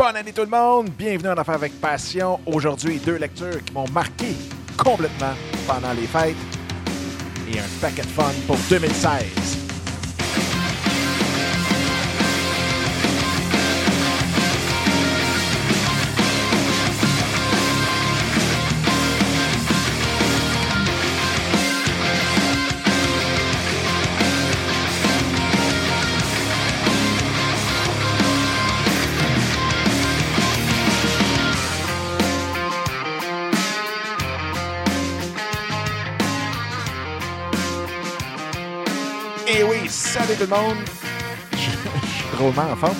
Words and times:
Bonne 0.00 0.16
année 0.16 0.32
tout 0.32 0.40
le 0.40 0.46
monde! 0.46 0.88
Bienvenue 0.96 1.28
en 1.28 1.34
Affaires 1.34 1.56
avec 1.56 1.78
Passion. 1.78 2.40
Aujourd'hui, 2.46 2.98
deux 3.04 3.16
lectures 3.16 3.62
qui 3.62 3.74
m'ont 3.74 3.84
marqué 3.90 4.28
complètement 4.78 5.34
pendant 5.66 5.92
les 5.92 6.06
fêtes 6.06 6.36
et 7.52 7.58
un 7.58 7.68
paquet 7.82 8.00
de 8.00 8.06
fun 8.06 8.32
pour 8.46 8.56
2016. 8.70 9.59
Tout 40.40 40.46
le 40.46 40.56
monde! 40.56 40.78
Je, 41.52 41.58
suis 41.58 42.36
drôlement 42.36 42.72
en 42.72 42.76
forme. 42.76 42.96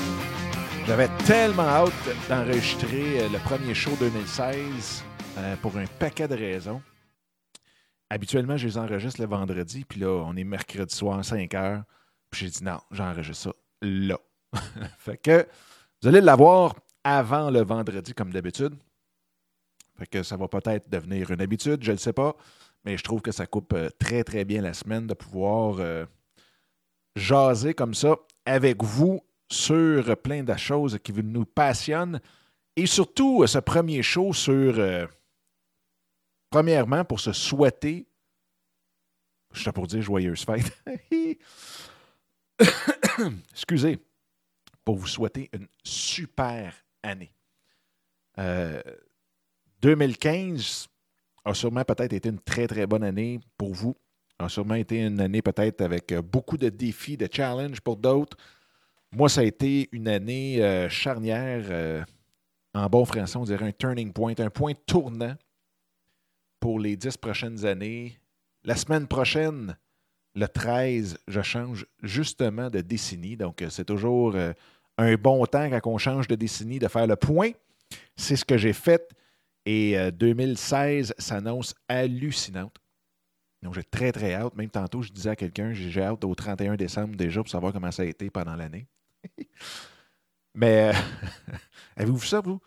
J'avais 0.86 1.08
tellement 1.24 1.62
hâte 1.62 1.92
d'enregistrer 2.28 3.22
euh, 3.22 3.28
le 3.30 3.38
premier 3.38 3.72
show 3.72 3.92
2016 3.98 5.02
euh, 5.38 5.56
pour 5.62 5.74
un 5.78 5.86
paquet 5.86 6.28
de 6.28 6.34
raisons. 6.34 6.82
Habituellement, 8.10 8.58
je 8.58 8.66
les 8.66 8.76
enregistre 8.76 9.22
le 9.22 9.26
vendredi, 9.26 9.86
puis 9.88 10.00
là, 10.00 10.22
on 10.26 10.36
est 10.36 10.44
mercredi 10.44 10.94
soir, 10.94 11.24
5 11.24 11.54
heures. 11.54 11.82
Puis 12.28 12.44
j'ai 12.44 12.50
dit 12.50 12.62
non, 12.62 12.78
j'enregistre 12.90 13.44
ça 13.44 13.52
là. 13.80 14.18
fait 14.98 15.16
que 15.16 15.46
vous 16.02 16.08
allez 16.08 16.20
l'avoir 16.20 16.74
avant 17.04 17.50
le 17.50 17.62
vendredi, 17.62 18.12
comme 18.12 18.34
d'habitude. 18.34 18.74
Fait 19.98 20.06
que 20.06 20.22
ça 20.22 20.36
va 20.36 20.46
peut-être 20.46 20.90
devenir 20.90 21.30
une 21.30 21.40
habitude, 21.40 21.82
je 21.82 21.92
ne 21.92 21.96
sais 21.96 22.12
pas. 22.12 22.36
Mais 22.84 22.98
je 22.98 23.02
trouve 23.02 23.22
que 23.22 23.32
ça 23.32 23.46
coupe 23.46 23.72
euh, 23.72 23.88
très, 23.98 24.24
très 24.24 24.44
bien 24.44 24.60
la 24.60 24.74
semaine 24.74 25.06
de 25.06 25.14
pouvoir 25.14 25.76
jaser 27.16 27.74
comme 27.74 27.94
ça 27.94 28.16
avec 28.44 28.82
vous 28.82 29.20
sur 29.50 30.16
plein 30.18 30.42
de 30.42 30.56
choses 30.56 30.98
qui 31.02 31.12
nous 31.12 31.44
passionnent. 31.44 32.20
Et 32.76 32.86
surtout, 32.86 33.42
euh, 33.42 33.46
ce 33.46 33.58
premier 33.58 34.02
show 34.02 34.32
sur, 34.32 34.78
euh, 34.78 35.06
premièrement, 36.50 37.04
pour 37.04 37.20
se 37.20 37.32
souhaiter, 37.32 38.06
je 39.52 39.60
suis 39.60 39.72
pour 39.72 39.86
dire 39.86 40.02
joyeuse 40.02 40.44
fête. 40.44 40.72
Excusez, 43.52 43.98
pour 44.84 44.96
vous 44.96 45.06
souhaiter 45.06 45.50
une 45.52 45.68
super 45.84 46.74
année. 47.02 47.32
Euh, 48.38 48.80
2015 49.82 50.88
a 51.44 51.54
sûrement 51.54 51.84
peut-être 51.84 52.12
été 52.12 52.28
une 52.28 52.40
très, 52.40 52.66
très 52.66 52.86
bonne 52.86 53.02
année 53.02 53.40
pour 53.56 53.74
vous. 53.74 53.96
A 54.40 54.48
sûrement 54.48 54.74
été 54.74 55.00
une 55.00 55.20
année 55.20 55.42
peut-être 55.42 55.82
avec 55.82 56.12
euh, 56.12 56.22
beaucoup 56.22 56.56
de 56.56 56.68
défis, 56.68 57.16
de 57.16 57.28
challenges 57.30 57.80
pour 57.80 57.96
d'autres. 57.96 58.36
Moi, 59.12 59.28
ça 59.28 59.42
a 59.42 59.44
été 59.44 59.88
une 59.92 60.08
année 60.08 60.62
euh, 60.62 60.88
charnière. 60.88 61.64
euh, 61.68 62.02
en 62.72 62.86
bon 62.86 63.04
français, 63.04 63.36
on 63.36 63.44
dirait 63.44 63.66
un 63.66 63.72
turning 63.72 64.12
point, 64.12 64.34
un 64.38 64.50
point 64.50 64.72
tournant 64.86 65.34
pour 66.60 66.78
les 66.78 66.96
dix 66.96 67.16
prochaines 67.16 67.66
années. 67.66 68.18
La 68.64 68.76
semaine 68.76 69.06
prochaine, 69.08 69.76
le 70.34 70.46
13, 70.46 71.18
je 71.26 71.42
change 71.42 71.86
justement 72.02 72.70
de 72.70 72.80
décennie. 72.80 73.36
Donc, 73.36 73.64
c'est 73.70 73.86
toujours 73.86 74.36
un 74.98 75.14
bon 75.16 75.44
temps 75.46 75.68
quand 75.68 75.90
on 75.90 75.98
change 75.98 76.28
de 76.28 76.36
décennie 76.36 76.78
de 76.78 76.86
faire 76.86 77.08
le 77.08 77.16
point. 77.16 77.50
C'est 78.16 78.36
ce 78.36 78.44
que 78.44 78.56
j'ai 78.56 78.72
fait. 78.72 79.10
Et 79.66 79.98
euh, 79.98 80.10
2016 80.10 81.14
s'annonce 81.18 81.74
hallucinante. 81.88 82.79
Donc, 83.62 83.74
j'ai 83.74 83.84
très, 83.84 84.12
très 84.12 84.34
hâte. 84.34 84.54
Même 84.56 84.70
tantôt, 84.70 85.02
je 85.02 85.12
disais 85.12 85.30
à 85.30 85.36
quelqu'un, 85.36 85.72
j'ai 85.72 86.02
hâte 86.02 86.24
au 86.24 86.34
31 86.34 86.76
décembre 86.76 87.16
déjà 87.16 87.40
pour 87.42 87.50
savoir 87.50 87.72
comment 87.72 87.90
ça 87.90 88.02
a 88.02 88.06
été 88.06 88.30
pendant 88.30 88.56
l'année. 88.56 88.86
Mais 90.54 90.90
euh, 90.90 90.98
avez-vous 91.96 92.16
vu 92.16 92.26
ça, 92.26 92.40
vous? 92.40 92.60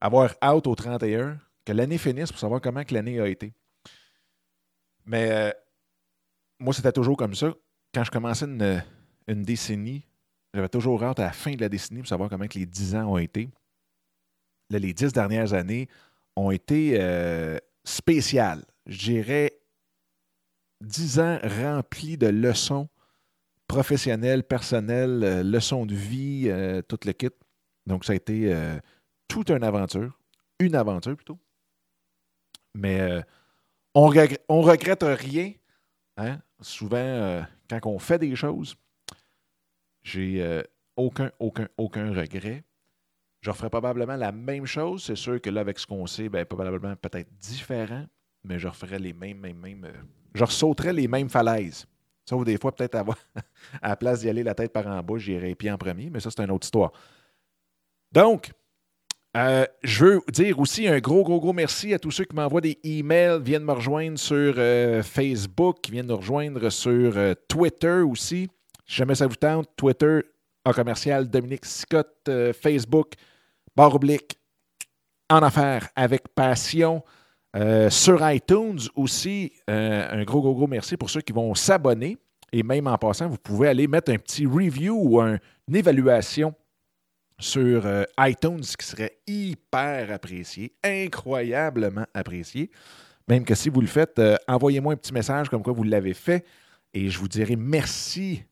Avoir 0.00 0.34
hâte 0.42 0.66
au 0.66 0.74
31, 0.74 1.38
que 1.64 1.72
l'année 1.72 1.98
finisse 1.98 2.30
pour 2.30 2.40
savoir 2.40 2.60
comment 2.60 2.84
que 2.84 2.94
l'année 2.94 3.18
a 3.20 3.26
été. 3.26 3.52
Mais 5.04 5.30
euh, 5.30 5.50
moi, 6.58 6.72
c'était 6.74 6.92
toujours 6.92 7.16
comme 7.16 7.34
ça. 7.34 7.52
Quand 7.92 8.04
je 8.04 8.10
commençais 8.10 8.44
une, 8.44 8.82
une 9.26 9.42
décennie, 9.42 10.04
j'avais 10.54 10.68
toujours 10.68 11.02
hâte 11.02 11.20
à 11.20 11.24
la 11.24 11.32
fin 11.32 11.52
de 11.52 11.60
la 11.60 11.68
décennie 11.68 12.00
pour 12.00 12.08
savoir 12.08 12.28
comment 12.28 12.46
que 12.46 12.58
les 12.58 12.66
10 12.66 12.94
ans 12.96 13.12
ont 13.12 13.18
été. 13.18 13.50
Là, 14.70 14.78
les 14.78 14.92
10 14.92 15.12
dernières 15.12 15.52
années 15.52 15.88
ont 16.36 16.50
été 16.50 16.96
euh, 17.00 17.58
spéciales. 17.84 18.64
Je 18.86 18.98
dirais 18.98 19.59
10 20.80 21.18
ans 21.20 21.38
remplis 21.42 22.16
de 22.16 22.26
leçons 22.28 22.88
professionnelles, 23.66 24.42
personnelles, 24.42 25.22
euh, 25.22 25.42
leçons 25.42 25.86
de 25.86 25.94
vie, 25.94 26.46
euh, 26.48 26.82
tout 26.82 26.98
le 27.04 27.12
kit. 27.12 27.28
Donc, 27.86 28.04
ça 28.04 28.12
a 28.12 28.16
été 28.16 28.52
euh, 28.52 28.78
toute 29.28 29.50
une 29.50 29.62
aventure. 29.62 30.18
Une 30.58 30.74
aventure 30.74 31.16
plutôt. 31.16 31.38
Mais 32.74 33.24
on, 33.94 34.06
regrette, 34.06 34.44
on 34.48 34.60
regrette 34.60 35.02
rien. 35.02 35.52
hein. 36.16 36.38
Souvent, 36.60 37.44
quand 37.68 37.80
on 37.86 37.98
fait 37.98 38.18
des 38.18 38.36
choses, 38.36 38.76
j'ai 40.02 40.62
aucun, 40.96 41.32
aucun, 41.40 41.66
aucun 41.76 42.12
regret. 42.14 42.62
Je 43.40 43.50
referai 43.50 43.70
probablement 43.70 44.16
la 44.16 44.30
même 44.32 44.66
chose. 44.66 45.02
C'est 45.04 45.16
sûr 45.16 45.40
que 45.40 45.48
là, 45.50 45.62
avec 45.62 45.78
ce 45.78 45.86
qu'on 45.86 46.06
sait, 46.06 46.28
ben, 46.28 46.44
probablement 46.44 46.94
peut-être 46.94 47.32
différent, 47.38 48.04
mais 48.44 48.58
je 48.58 48.68
referai 48.68 48.98
les 48.98 49.14
mêmes, 49.14 49.38
mêmes, 49.40 49.58
mêmes. 49.58 49.90
Je 50.34 50.44
ressauterai 50.44 50.92
les 50.92 51.08
mêmes 51.08 51.28
falaises. 51.28 51.86
Sauf 52.28 52.44
des 52.44 52.58
fois, 52.58 52.74
peut-être 52.74 52.94
avoir, 52.94 53.18
à 53.82 53.88
la 53.88 53.96
place 53.96 54.20
d'y 54.20 54.28
aller 54.28 54.42
la 54.42 54.54
tête 54.54 54.72
par 54.72 54.86
en 54.86 55.02
bas, 55.02 55.18
j'irai 55.18 55.48
les 55.48 55.54
pieds 55.54 55.70
en 55.70 55.78
premier, 55.78 56.10
mais 56.10 56.20
ça, 56.20 56.30
c'est 56.30 56.42
une 56.42 56.50
autre 56.50 56.66
histoire. 56.66 56.92
Donc, 58.12 58.50
euh, 59.36 59.64
je 59.82 60.04
veux 60.04 60.20
dire 60.32 60.58
aussi 60.58 60.88
un 60.88 60.98
gros, 60.98 61.22
gros, 61.22 61.40
gros 61.40 61.52
merci 61.52 61.94
à 61.94 61.98
tous 61.98 62.10
ceux 62.10 62.24
qui 62.24 62.34
m'envoient 62.34 62.60
des 62.60 62.78
emails, 62.82 63.40
viennent 63.40 63.64
me 63.64 63.72
rejoindre 63.72 64.18
sur 64.18 64.54
euh, 64.58 65.02
Facebook, 65.02 65.78
qui 65.82 65.92
viennent 65.92 66.06
nous 66.06 66.16
rejoindre 66.16 66.68
sur 66.70 67.16
euh, 67.16 67.34
Twitter 67.48 68.00
aussi. 68.00 68.48
Si 68.86 68.96
jamais 68.96 69.14
ça 69.14 69.28
vous 69.28 69.36
tente, 69.36 69.68
Twitter 69.76 70.20
en 70.64 70.72
commercial 70.72 71.28
Dominique 71.28 71.64
Scott, 71.64 72.12
euh, 72.28 72.52
Facebook, 72.52 73.12
barre 73.76 73.94
oblique, 73.94 74.38
en 75.28 75.42
affaires 75.42 75.88
avec 75.94 76.28
passion. 76.34 77.02
Euh, 77.56 77.90
sur 77.90 78.28
iTunes 78.30 78.78
aussi, 78.94 79.52
euh, 79.68 80.06
un 80.10 80.22
gros, 80.24 80.40
gros, 80.40 80.54
gros 80.54 80.66
merci 80.68 80.96
pour 80.96 81.10
ceux 81.10 81.20
qui 81.20 81.32
vont 81.32 81.54
s'abonner. 81.54 82.16
Et 82.52 82.62
même 82.62 82.86
en 82.86 82.96
passant, 82.98 83.28
vous 83.28 83.38
pouvez 83.38 83.68
aller 83.68 83.86
mettre 83.86 84.12
un 84.12 84.18
petit 84.18 84.46
review 84.46 84.96
ou 85.00 85.20
un- 85.20 85.38
une 85.68 85.76
évaluation 85.76 86.54
sur 87.38 87.86
euh, 87.86 88.04
iTunes 88.20 88.60
qui 88.60 88.86
serait 88.86 89.18
hyper 89.26 90.12
apprécié, 90.12 90.74
incroyablement 90.84 92.06
apprécié. 92.14 92.70
Même 93.28 93.44
que 93.44 93.54
si 93.54 93.68
vous 93.68 93.80
le 93.80 93.86
faites, 93.86 94.20
envoyez-moi 94.48 94.92
un 94.92 94.96
petit 94.96 95.12
message 95.12 95.48
comme 95.48 95.62
quoi 95.62 95.72
vous 95.72 95.84
l'avez 95.84 96.14
fait 96.14 96.44
et 96.92 97.08
je 97.08 97.18
vous 97.18 97.28
dirai 97.28 97.54
merci, 97.56 98.42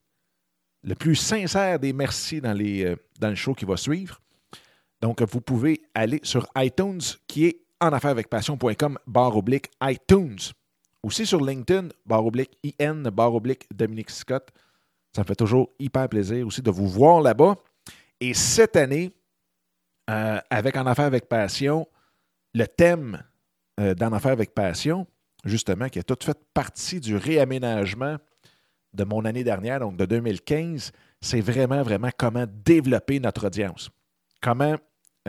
le 0.85 0.95
plus 0.95 1.17
sincère 1.17 1.79
des 1.81 1.93
merci 1.93 2.41
dans, 2.41 2.53
les, 2.53 2.95
dans 3.19 3.29
le 3.31 3.35
show 3.35 3.55
qui 3.55 3.65
va 3.65 3.77
suivre. 3.77 4.21
Donc, 5.01 5.21
vous 5.23 5.41
pouvez 5.41 5.83
aller 5.95 6.21
sur 6.23 6.47
iTunes 6.57 7.01
qui 7.27 7.47
est 7.47 7.61
en 7.81 7.93
affaires 7.93 8.11
avec 8.11 8.29
passion.com, 8.29 8.99
barre 9.07 9.37
oblique 9.37 9.71
iTunes. 9.83 10.39
Aussi 11.03 11.27
sur 11.27 11.45
LinkedIn, 11.45 11.89
barre 12.07 12.27
oblique 12.27 12.59
IN, 12.81 13.03
barre 13.11 13.35
oblique 13.35 13.67
Dominique 13.75 14.11
Scott. 14.11 14.49
Ça 15.15 15.23
me 15.23 15.27
fait 15.27 15.37
toujours 15.37 15.71
hyper 15.79 16.09
plaisir 16.09 16.47
aussi 16.47 16.61
de 16.61 16.71
vous 16.71 16.89
voir 16.89 17.21
là-bas. 17.21 17.57
Et 18.21 18.35
cette 18.35 18.77
année, 18.77 19.13
euh, 20.11 20.41
avec 20.51 20.77
En 20.77 20.87
Affaires 20.87 21.05
avec 21.05 21.29
Passion, 21.29 21.87
le 22.55 22.67
thème 22.67 23.23
euh, 23.79 23.95
d'En 23.95 24.13
Affaires 24.13 24.33
avec 24.33 24.55
Passion, 24.55 25.07
justement, 25.45 25.89
qui 25.89 25.99
a 25.99 26.03
tout 26.03 26.19
fait 26.23 26.39
partie 26.53 27.01
du 27.01 27.17
réaménagement 27.17 28.17
de 28.95 29.05
mon 29.05 29.25
année 29.25 29.45
dernière, 29.45 29.81
donc 29.81 29.97
de 29.97 30.07
2015, 30.07 30.93
c'est 31.21 31.41
vraiment, 31.41 31.83
vraiment 31.83 32.11
comment 32.17 32.47
développer 32.65 33.21
notre 33.21 33.47
audience. 33.47 33.91
Comment 34.41 34.77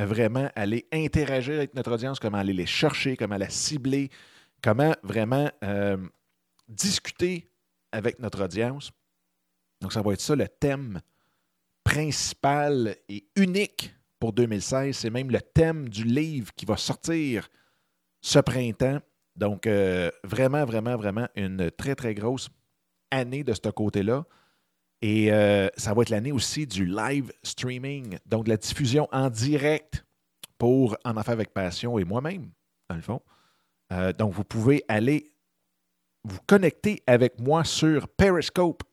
vraiment 0.05 0.49
aller 0.55 0.87
interagir 0.91 1.55
avec 1.55 1.73
notre 1.73 1.93
audience, 1.93 2.19
comment 2.19 2.37
aller 2.37 2.53
les 2.53 2.65
chercher, 2.65 3.17
comment 3.17 3.37
la 3.37 3.49
cibler, 3.49 4.09
comment 4.61 4.95
vraiment 5.03 5.49
euh, 5.63 5.97
discuter 6.67 7.49
avec 7.91 8.19
notre 8.19 8.43
audience. 8.43 8.91
Donc, 9.81 9.93
ça 9.93 10.01
va 10.01 10.13
être 10.13 10.21
ça 10.21 10.35
le 10.35 10.47
thème 10.47 11.01
principal 11.83 12.95
et 13.07 13.25
unique 13.35 13.93
pour 14.19 14.33
2016. 14.33 14.95
C'est 14.95 15.09
même 15.09 15.31
le 15.31 15.41
thème 15.41 15.89
du 15.89 16.03
livre 16.03 16.53
qui 16.55 16.65
va 16.65 16.77
sortir 16.77 17.49
ce 18.21 18.39
printemps. 18.39 18.99
Donc, 19.35 19.65
euh, 19.65 20.11
vraiment, 20.23 20.65
vraiment, 20.65 20.97
vraiment 20.97 21.27
une 21.35 21.71
très, 21.71 21.95
très 21.95 22.13
grosse 22.13 22.49
année 23.09 23.43
de 23.43 23.53
ce 23.53 23.69
côté-là. 23.69 24.25
Et 25.01 25.31
euh, 25.31 25.69
ça 25.77 25.93
va 25.93 26.01
être 26.01 26.09
l'année 26.09 26.33
aussi 26.33 26.67
du 26.67 26.85
live 26.85 27.31
streaming, 27.41 28.17
donc 28.25 28.49
la 28.49 28.57
diffusion 28.57 29.07
en 29.11 29.29
direct 29.29 30.03
pour 30.57 30.97
En 31.05 31.15
Affaires 31.15 31.35
avec 31.35 31.53
Passion 31.53 31.97
et 31.99 32.03
moi-même, 32.03 32.51
dans 32.89 32.97
le 32.97 33.01
fond. 33.01 33.21
Euh, 33.93 34.11
donc, 34.11 34.33
vous 34.33 34.43
pouvez 34.43 34.83
aller 34.89 35.31
vous 36.25 36.39
connecter 36.45 37.01
avec 37.07 37.39
moi 37.39 37.63
sur 37.63 38.09
Periscope, 38.09 38.83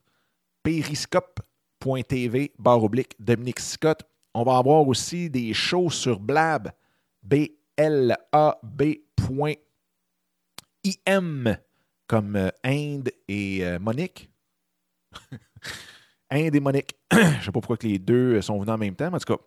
periscope.tv, 0.63 2.53
barre 2.57 2.85
oblique, 2.85 3.17
Dominique 3.19 3.59
Scott. 3.59 4.05
On 4.33 4.45
va 4.45 4.59
avoir 4.59 4.87
aussi 4.87 5.29
des 5.29 5.53
shows 5.55 5.91
sur 5.91 6.21
Blab, 6.21 6.71
B-L-A-B.im, 7.25 7.57
comme 12.07 12.37
euh, 12.37 12.51
Inde 12.63 13.11
et 13.27 13.65
Monique. 13.81 14.31
Inde 16.31 16.55
et 16.55 16.61
Monique. 16.61 16.97
Je 17.13 17.19
ne 17.19 17.41
sais 17.41 17.47
pas 17.47 17.53
pourquoi 17.53 17.77
que 17.77 17.87
les 17.87 17.99
deux 17.99 18.41
sont 18.41 18.59
venus 18.59 18.75
en 18.75 18.79
même 18.79 18.95
temps, 18.95 19.11
mais 19.11 19.17
en 19.17 19.19
tout 19.19 19.37
cas. 19.37 19.43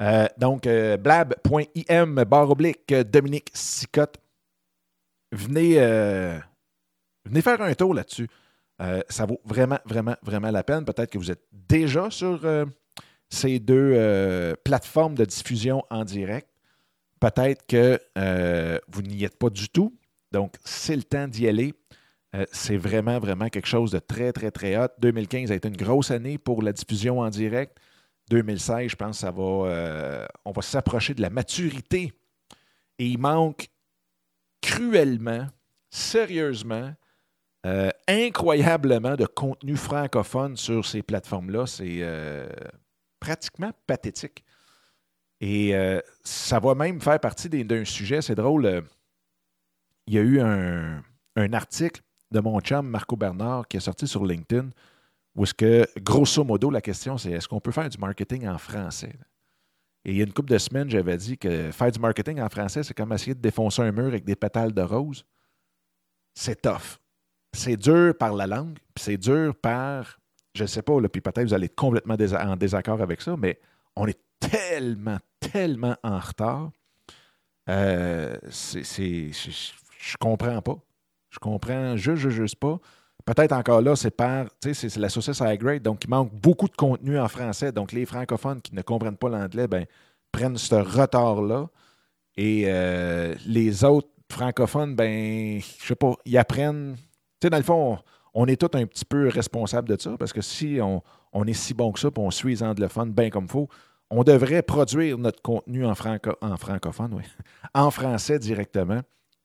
Euh, 0.00 0.26
donc, 0.36 0.66
euh, 0.66 0.96
blab.im, 0.96 2.24
barre 2.24 2.50
oblique, 2.50 2.92
Dominique 2.92 3.50
Sicotte. 3.54 4.18
Venez, 5.32 5.76
euh, 5.78 6.38
venez 7.24 7.42
faire 7.42 7.60
un 7.60 7.74
tour 7.74 7.94
là-dessus. 7.94 8.28
ça 9.08 9.26
vaut 9.26 9.40
vraiment, 9.44 9.78
vraiment, 9.84 10.16
vraiment 10.22 10.50
la 10.50 10.62
peine. 10.62 10.84
Peut-être 10.84 11.10
que 11.10 11.18
vous 11.18 11.30
êtes 11.30 11.44
déjà 11.52 12.10
sur 12.10 12.40
ces 13.28 13.58
deux 13.58 14.54
plateformes 14.64 15.14
de 15.14 15.24
diffusion 15.24 15.82
en 15.90 16.04
direct. 16.04 16.48
Peut-être 17.20 17.66
que 17.66 17.98
vous 18.88 19.02
n'y 19.02 19.24
êtes 19.24 19.38
pas 19.38 19.50
du 19.50 19.68
tout. 19.68 19.96
Donc, 20.32 20.54
c'est 20.64 20.96
le 20.96 21.04
temps 21.04 21.28
d'y 21.28 21.48
aller. 21.48 21.74
Euh, 22.34 22.46
c'est 22.50 22.76
vraiment, 22.76 23.18
vraiment 23.20 23.48
quelque 23.48 23.68
chose 23.68 23.92
de 23.92 23.98
très, 23.98 24.32
très, 24.32 24.50
très 24.50 24.76
hot. 24.76 24.88
2015 24.98 25.52
a 25.52 25.54
été 25.54 25.68
une 25.68 25.76
grosse 25.76 26.10
année 26.10 26.36
pour 26.36 26.62
la 26.62 26.72
diffusion 26.72 27.20
en 27.20 27.30
direct. 27.30 27.78
2016, 28.30 28.90
je 28.90 28.96
pense, 28.96 29.18
ça 29.18 29.30
va, 29.30 29.42
euh, 29.42 30.26
on 30.44 30.50
va 30.50 30.62
s'approcher 30.62 31.14
de 31.14 31.22
la 31.22 31.30
maturité. 31.30 32.12
Et 32.98 33.06
il 33.06 33.18
manque 33.18 33.68
cruellement, 34.62 35.46
sérieusement, 35.90 36.92
euh, 37.66 37.90
incroyablement 38.08 39.14
de 39.14 39.26
contenu 39.26 39.76
francophone 39.76 40.56
sur 40.56 40.84
ces 40.84 41.02
plateformes-là. 41.02 41.66
C'est 41.66 42.02
pratiquement 43.20 43.70
pathétique. 43.86 44.44
Et 45.40 45.74
ça 46.22 46.58
va 46.58 46.74
même 46.74 47.00
faire 47.00 47.20
partie 47.20 47.48
d'un 47.48 47.84
sujet, 47.84 48.22
c'est 48.22 48.34
drôle. 48.34 48.84
il 50.06 50.14
y 50.14 50.18
a 50.18 50.22
eu 50.22 50.40
un, 50.40 51.02
un 51.36 51.52
article 51.52 52.00
de 52.34 52.40
mon 52.40 52.60
chum 52.60 52.86
Marco 52.86 53.16
Bernard 53.16 53.68
qui 53.68 53.76
est 53.76 53.80
sorti 53.80 54.06
sur 54.06 54.24
LinkedIn, 54.26 54.70
où 55.36 55.44
est-ce 55.44 55.54
que, 55.54 55.86
grosso 56.00 56.44
modo, 56.44 56.70
la 56.70 56.80
question 56.80 57.16
c'est 57.16 57.30
est-ce 57.30 57.48
qu'on 57.48 57.60
peut 57.60 57.72
faire 57.72 57.88
du 57.88 57.98
marketing 57.98 58.46
en 58.48 58.58
français? 58.58 59.16
Et 60.04 60.10
il 60.10 60.16
y 60.18 60.20
a 60.20 60.24
une 60.24 60.32
couple 60.32 60.50
de 60.50 60.58
semaines, 60.58 60.90
j'avais 60.90 61.16
dit 61.16 61.38
que 61.38 61.70
faire 61.70 61.90
du 61.90 61.98
marketing 61.98 62.40
en 62.40 62.48
français, 62.48 62.82
c'est 62.82 62.92
comme 62.92 63.12
essayer 63.12 63.34
de 63.34 63.40
défoncer 63.40 63.82
un 63.82 63.92
mur 63.92 64.08
avec 64.08 64.24
des 64.24 64.36
pétales 64.36 64.72
de 64.72 64.82
rose. 64.82 65.24
C'est 66.34 66.60
tough. 66.60 66.98
C'est 67.54 67.76
dur 67.76 68.14
par 68.18 68.34
la 68.34 68.46
langue, 68.46 68.78
puis 68.94 69.04
c'est 69.04 69.16
dur 69.16 69.54
par, 69.54 70.18
je 70.54 70.64
ne 70.64 70.66
sais 70.66 70.82
pas, 70.82 71.00
puis 71.08 71.20
peut-être 71.20 71.46
vous 71.46 71.54
allez 71.54 71.66
être 71.66 71.76
complètement 71.76 72.16
en 72.16 72.56
désaccord 72.56 73.00
avec 73.00 73.22
ça, 73.22 73.36
mais 73.36 73.60
on 73.96 74.06
est 74.06 74.18
tellement, 74.40 75.18
tellement 75.40 75.96
en 76.02 76.18
retard. 76.18 76.70
Euh, 77.70 78.36
c'est, 78.50 78.82
je 79.32 80.16
comprends 80.18 80.60
pas. 80.60 80.76
Je 81.34 81.40
comprends 81.40 81.96
juste, 81.96 82.22
juste, 82.22 82.36
juste 82.36 82.56
pas. 82.56 82.78
Peut-être 83.24 83.52
encore 83.52 83.80
là, 83.80 83.96
c'est 83.96 84.12
par, 84.12 84.46
tu 84.60 84.72
sais, 84.72 84.88
c'est 84.88 85.00
la 85.00 85.08
saucisse 85.08 85.40
high 85.40 85.58
grade, 85.58 85.82
donc 85.82 86.04
il 86.04 86.10
manque 86.10 86.32
beaucoup 86.32 86.68
de 86.68 86.76
contenu 86.76 87.18
en 87.18 87.26
français. 87.26 87.72
Donc 87.72 87.90
les 87.90 88.06
francophones 88.06 88.60
qui 88.60 88.74
ne 88.74 88.82
comprennent 88.82 89.16
pas 89.16 89.28
l'anglais, 89.28 89.66
ben, 89.66 89.84
prennent 90.30 90.56
ce 90.56 90.76
retard-là. 90.76 91.66
Et 92.36 92.64
euh, 92.66 93.34
les 93.46 93.82
autres 93.84 94.08
francophones, 94.30 94.94
ben, 94.94 95.60
je 95.60 95.86
sais 95.86 95.96
pas, 95.96 96.14
ils 96.24 96.38
apprennent. 96.38 96.94
Tu 97.40 97.46
sais, 97.46 97.50
dans 97.50 97.56
le 97.56 97.64
fond, 97.64 97.98
on, 98.32 98.46
est 98.46 98.60
tous 98.60 98.78
un 98.78 98.86
petit 98.86 99.04
peu 99.04 99.28
responsables 99.28 99.88
de 99.88 100.00
ça, 100.00 100.16
parce 100.16 100.32
que 100.32 100.40
si 100.40 100.78
on, 100.80 101.44
est 101.44 101.52
si 101.52 101.74
bon 101.74 101.90
que 101.90 101.98
ça, 101.98 102.12
puis 102.12 102.22
on 102.22 102.30
suit 102.30 102.50
les 102.50 102.62
anglophones 102.62 103.12
bien 103.12 103.30
comme 103.30 103.44
il 103.44 103.50
faut, 103.50 103.68
on 104.10 104.22
devrait 104.22 104.62
produire 104.62 105.18
notre 105.18 105.42
contenu 105.42 105.84
en, 105.84 105.94
en 105.94 106.56
francophone, 106.56 107.14
oui, 107.14 107.24
en 107.74 107.90
français 107.90 108.38
directement, 108.38 109.00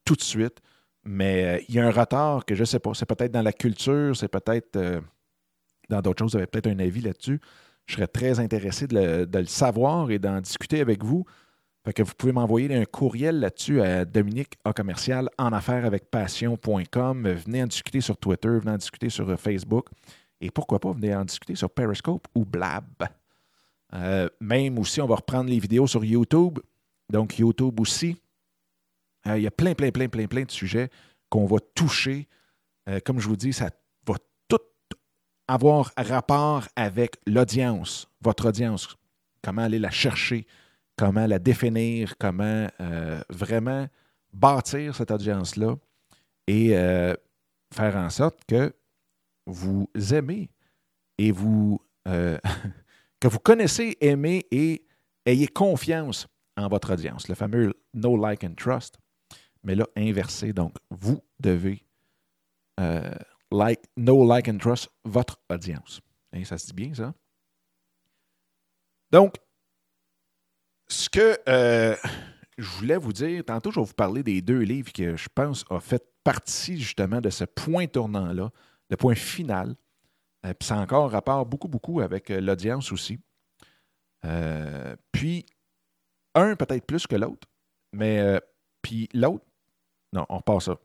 tout 0.05 0.15
de 0.15 0.21
suite. 0.21 0.59
Mais 1.05 1.45
euh, 1.45 1.63
il 1.69 1.75
y 1.75 1.79
a 1.79 1.85
un 1.85 1.91
retard 1.91 2.45
que 2.45 2.55
je 2.55 2.61
ne 2.61 2.65
sais 2.65 2.79
pas. 2.79 2.93
C'est 2.93 3.05
peut-être 3.05 3.31
dans 3.31 3.41
la 3.41 3.53
culture, 3.53 4.15
c'est 4.15 4.27
peut-être 4.27 4.75
euh, 4.75 5.01
dans 5.89 6.01
d'autres 6.01 6.23
choses. 6.23 6.33
Vous 6.33 6.37
avez 6.37 6.47
peut-être 6.47 6.67
un 6.67 6.79
avis 6.79 7.01
là-dessus. 7.01 7.39
Je 7.85 7.95
serais 7.95 8.07
très 8.07 8.39
intéressé 8.39 8.87
de 8.87 9.27
le, 9.31 9.45
savoir 9.45 10.11
et 10.11 10.19
d'en 10.19 10.41
discuter 10.41 10.79
avec 10.79 11.03
vous. 11.03 11.25
Fait 11.85 11.93
que 11.93 12.03
vous 12.03 12.13
pouvez 12.15 12.33
m'envoyer 12.33 12.75
un 12.75 12.85
courriel 12.85 13.39
là-dessus 13.39 13.81
à 13.81 14.05
Dominique 14.05 14.57
commercial 14.75 15.29
en 15.37 15.53
affaires 15.53 15.85
avec 15.85 16.11
passion.com. 16.11 17.27
Venez 17.27 17.63
en 17.63 17.67
discuter 17.67 18.01
sur 18.01 18.17
Twitter, 18.17 18.49
venez 18.49 18.71
en 18.71 18.77
discuter 18.77 19.09
sur 19.09 19.27
euh, 19.29 19.37
Facebook. 19.37 19.87
Et 20.41 20.51
pourquoi 20.51 20.79
pas, 20.79 20.91
venez 20.91 21.15
en 21.15 21.25
discuter 21.25 21.55
sur 21.55 21.69
Periscope 21.69 22.27
ou 22.35 22.45
Blab. 22.45 22.85
même 24.39 24.77
aussi, 24.77 25.01
on 25.01 25.07
va 25.07 25.15
reprendre 25.15 25.49
les 25.49 25.59
vidéos 25.59 25.87
sur 25.87 26.03
YouTube. 26.05 26.59
Donc, 27.09 27.39
YouTube 27.39 27.79
aussi. 27.79 28.15
Euh, 29.27 29.37
il 29.37 29.43
y 29.43 29.47
a 29.47 29.51
plein, 29.51 29.73
plein, 29.73 29.91
plein, 29.91 30.07
plein, 30.07 30.27
plein 30.27 30.43
de 30.43 30.51
sujets 30.51 30.89
qu'on 31.29 31.45
va 31.45 31.57
toucher. 31.75 32.27
Euh, 32.87 32.99
comme 33.03 33.19
je 33.19 33.27
vous 33.27 33.35
dis, 33.35 33.53
ça 33.53 33.69
va 34.05 34.15
tout 34.47 34.59
avoir 35.47 35.91
rapport 35.97 36.67
avec 36.75 37.17
l'audience, 37.27 38.09
votre 38.21 38.47
audience. 38.47 38.95
Comment 39.43 39.63
aller 39.63 39.79
la 39.79 39.91
chercher, 39.91 40.45
comment 40.97 41.25
la 41.25 41.39
définir, 41.39 42.17
comment 42.17 42.67
euh, 42.81 43.21
vraiment 43.29 43.87
bâtir 44.33 44.95
cette 44.95 45.11
audience-là 45.11 45.75
et 46.47 46.69
faire 47.73 47.95
en 47.95 48.09
sorte 48.09 48.39
que 48.47 48.73
vous 49.45 49.87
aimez 50.11 50.49
et 51.19 51.31
vous 51.31 51.79
que 52.05 53.27
vous 53.27 53.39
connaissez, 53.39 53.97
aimez 54.01 54.45
et 54.49 54.83
ayez 55.27 55.47
confiance 55.47 56.27
en 56.57 56.67
votre 56.67 56.93
audience. 56.93 57.27
Le 57.27 57.35
fameux 57.35 57.73
no 57.93 58.17
like 58.17 58.43
and 58.43 58.55
trust 58.55 58.97
mais 59.63 59.75
là, 59.75 59.87
inversé. 59.95 60.53
Donc, 60.53 60.75
vous 60.89 61.21
devez 61.39 61.85
euh, 62.79 63.13
like, 63.51 63.81
no 63.97 64.25
like 64.25 64.47
and 64.47 64.57
trust 64.57 64.89
votre 65.03 65.39
audience. 65.49 66.01
Hein, 66.33 66.43
ça 66.45 66.57
se 66.57 66.67
dit 66.67 66.73
bien, 66.73 66.93
ça? 66.93 67.13
Donc, 69.11 69.35
ce 70.87 71.09
que 71.09 71.37
euh, 71.47 71.95
je 72.57 72.69
voulais 72.69 72.97
vous 72.97 73.13
dire, 73.13 73.43
tantôt, 73.43 73.71
je 73.71 73.79
vais 73.79 73.85
vous 73.85 73.93
parler 73.93 74.23
des 74.23 74.41
deux 74.41 74.61
livres 74.61 74.93
que 74.93 75.15
je 75.15 75.27
pense 75.33 75.65
ont 75.69 75.79
fait 75.79 76.03
partie 76.23 76.79
justement 76.79 77.21
de 77.21 77.29
ce 77.29 77.43
point 77.43 77.87
tournant-là, 77.87 78.51
le 78.89 78.97
point 78.97 79.15
final. 79.15 79.75
Euh, 80.45 80.53
puis 80.53 80.67
ça 80.67 80.77
a 80.77 80.81
encore 80.81 81.11
rapport 81.11 81.45
beaucoup, 81.45 81.67
beaucoup 81.67 82.01
avec 82.01 82.29
l'audience 82.29 82.91
aussi. 82.91 83.19
puis, 85.11 85.45
un 86.35 86.55
peut-être 86.55 86.85
plus 86.85 87.07
que 87.07 87.15
l'autre, 87.15 87.47
mais 87.91 88.39
puis 88.81 89.09
l'autre, 89.13 89.45
non, 90.13 90.25
on 90.29 90.37
repart 90.37 90.61
ça. 90.61 90.77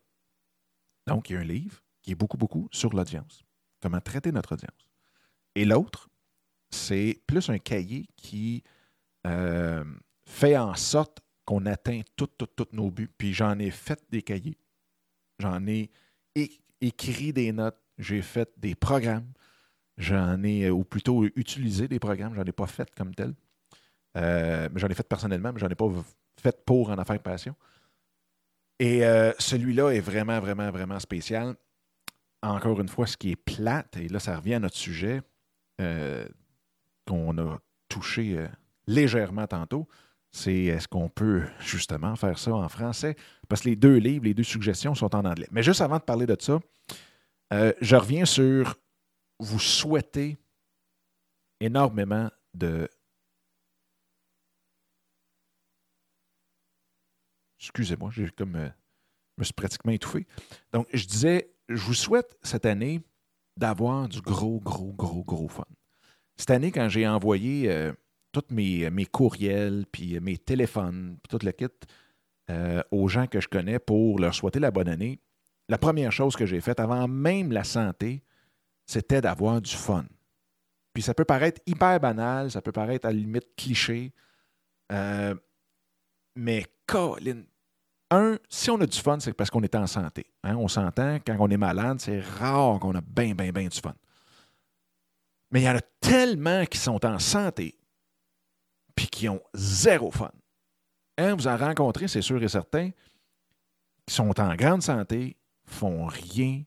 Donc, 1.07 1.31
il 1.31 1.35
y 1.35 1.37
a 1.37 1.41
un 1.41 1.45
livre 1.45 1.83
qui 2.03 2.13
est 2.13 2.15
beaucoup, 2.15 2.37
beaucoup 2.37 2.69
sur 2.71 2.91
l'audience. 2.91 3.43
Comment 3.81 4.01
traiter 4.01 4.33
notre 4.33 4.55
audience. 4.55 4.91
Et 5.55 5.65
l'autre, 5.65 6.09
c'est 6.71 7.23
plus 7.27 7.49
un 7.49 7.59
cahier 7.59 8.07
qui 8.17 8.63
euh, 9.27 9.85
fait 10.27 10.57
en 10.57 10.75
sorte 10.75 11.21
qu'on 11.45 11.67
atteint 11.67 12.01
tous 12.17 12.29
nos 12.73 12.91
buts. 12.91 13.11
Puis 13.17 13.33
j'en 13.33 13.59
ai 13.59 13.71
fait 13.71 14.03
des 14.11 14.23
cahiers. 14.23 14.59
J'en 15.39 15.67
ai 15.67 15.91
écrit 16.81 17.33
des 17.33 17.53
notes. 17.53 17.79
J'ai 17.99 18.23
fait 18.23 18.51
des 18.57 18.75
programmes. 18.75 19.33
J'en 19.97 20.43
ai, 20.43 20.71
ou 20.71 20.85
plutôt 20.85 21.25
utilisé 21.25 21.87
des 21.87 21.99
programmes. 21.99 22.35
J'en 22.35 22.45
ai 22.45 22.53
pas 22.53 22.67
fait 22.67 22.93
comme 22.95 23.15
tel. 23.15 23.35
Euh, 24.17 24.69
j'en 24.75 24.89
ai 24.89 24.95
fait 24.95 25.09
personnellement, 25.09 25.53
mais 25.53 25.61
j'en 25.61 25.69
ai 25.69 25.75
pas 25.75 25.89
fait 26.41 26.65
pour 26.65 26.91
en 26.91 26.99
affaires 26.99 27.23
passion. 27.23 27.55
Et 28.79 29.05
euh, 29.05 29.33
celui-là 29.39 29.91
est 29.91 30.01
vraiment, 30.01 30.41
vraiment, 30.41 30.71
vraiment 30.71 30.99
spécial. 30.99 31.55
Encore 32.43 32.81
une 32.81 32.89
fois, 32.89 33.07
ce 33.07 33.17
qui 33.17 33.31
est 33.31 33.37
plate, 33.37 33.97
et 33.97 34.09
là, 34.09 34.19
ça 34.19 34.37
revient 34.37 34.55
à 34.55 34.61
notre 34.61 34.77
sujet 34.77 35.23
euh, 35.81 36.27
qu'on 37.07 37.39
a 37.39 37.59
touché 37.89 38.39
euh, 38.39 38.49
légèrement 38.87 39.47
tantôt, 39.47 39.89
c'est 40.31 40.65
est-ce 40.65 40.89
qu'on 40.89 41.09
peut 41.09 41.45
justement 41.61 42.17
faire 42.17 42.39
ça 42.39 42.53
en 42.53 42.69
français? 42.69 43.17
Parce 43.49 43.63
que 43.63 43.69
les 43.69 43.77
deux 43.77 43.97
livres, 43.97 44.25
les 44.25 44.35
deux 44.35 44.43
suggestions 44.43 44.95
sont 44.95 45.15
en 45.15 45.25
anglais. 45.25 45.47
Mais 45.53 45.63
juste 45.63 45.81
avant 45.81 45.99
de 45.99 46.03
parler 46.03 46.27
de 46.27 46.37
ça, 46.41 46.59
je 47.81 47.95
reviens 47.95 48.25
sur 48.25 48.75
vous 49.39 49.61
souhaitez 49.61 50.37
énormément 51.61 52.29
de 52.53 52.89
Excusez-moi, 57.65 58.11
j'ai 58.13 58.29
comme. 58.31 58.57
Euh, 58.57 58.69
me 59.39 59.45
suis 59.45 59.55
pratiquement 59.55 59.93
étouffé. 59.93 60.27
Donc, 60.73 60.87
je 60.93 61.07
disais, 61.07 61.51
je 61.69 61.83
vous 61.83 61.95
souhaite 61.95 62.37
cette 62.43 62.67
année 62.67 63.01
d'avoir 63.57 64.09
du 64.09 64.21
gros, 64.21 64.61
gros, 64.61 64.93
gros, 64.93 65.25
gros 65.25 65.49
fun. 65.49 65.65
Cette 66.37 66.51
année, 66.51 66.71
quand 66.71 66.89
j'ai 66.89 67.07
envoyé 67.07 67.71
euh, 67.71 67.93
tous 68.33 68.45
mes, 68.51 68.91
mes, 68.91 69.07
courriels, 69.07 69.87
puis 69.91 70.19
mes 70.21 70.37
téléphones, 70.37 71.19
puis 71.23 71.37
tout 71.37 71.45
le 71.45 71.53
kit 71.53 71.67
euh, 72.51 72.83
aux 72.91 73.09
gens 73.09 73.27
que 73.27 73.41
je 73.41 73.49
connais 73.49 73.79
pour 73.79 74.19
leur 74.19 74.35
souhaiter 74.35 74.61
la 74.61 74.71
bonne 74.71 74.89
année, 74.89 75.21
la 75.69 75.79
première 75.79 76.13
chose 76.13 76.37
que 76.37 76.47
j'ai 76.47 76.61
faite 76.61 76.81
avant 76.81 77.09
même 77.09 77.53
la 77.53 77.65
santé, 77.65 78.23
c'était 78.87 79.21
d'avoir 79.21 79.63
du 79.63 79.75
fun. 79.75 80.05
Puis 80.93 81.03
ça 81.03 81.15
peut 81.15 81.25
paraître 81.25 81.61
hyper 81.67 81.99
banal, 82.01 82.51
ça 82.51 82.61
peut 82.61 82.73
paraître 82.73 83.07
à 83.07 83.11
la 83.11 83.19
limite 83.19 83.55
cliché, 83.57 84.13
euh, 84.93 85.35
mais 86.37 86.67
Colin, 86.87 87.43
un, 88.15 88.39
si 88.49 88.71
on 88.71 88.81
a 88.81 88.87
du 88.87 88.99
fun, 88.99 89.19
c'est 89.21 89.33
parce 89.33 89.51
qu'on 89.51 89.63
est 89.63 89.75
en 89.75 89.87
santé. 89.87 90.27
Hein. 90.43 90.57
On 90.57 90.69
s'entend, 90.69 91.19
quand 91.27 91.37
on 91.39 91.49
est 91.49 91.57
malade, 91.57 92.01
c'est 92.01 92.21
rare 92.21 92.79
qu'on 92.79 92.95
a 92.95 93.01
bien, 93.01 93.35
bien, 93.35 93.51
bien 93.51 93.69
du 93.69 93.81
fun. 93.81 93.95
Mais 95.51 95.63
il 95.63 95.65
y 95.65 95.69
en 95.69 95.77
a 95.77 95.83
tellement 96.01 96.65
qui 96.67 96.79
sont 96.79 97.05
en 97.05 97.19
santé, 97.19 97.79
puis 98.95 99.07
qui 99.07 99.29
ont 99.29 99.43
zéro 99.55 100.11
fun. 100.11 100.33
Hein, 101.19 101.35
vous 101.35 101.47
en 101.47 101.57
rencontrez, 101.57 102.09
c'est 102.09 102.23
sûr 102.23 102.43
et 102.43 102.49
certain, 102.49 102.91
qui 104.07 104.15
sont 104.15 104.41
en 104.41 104.55
grande 104.57 104.83
santé, 104.83 105.37
font 105.65 106.07
rien, 106.07 106.63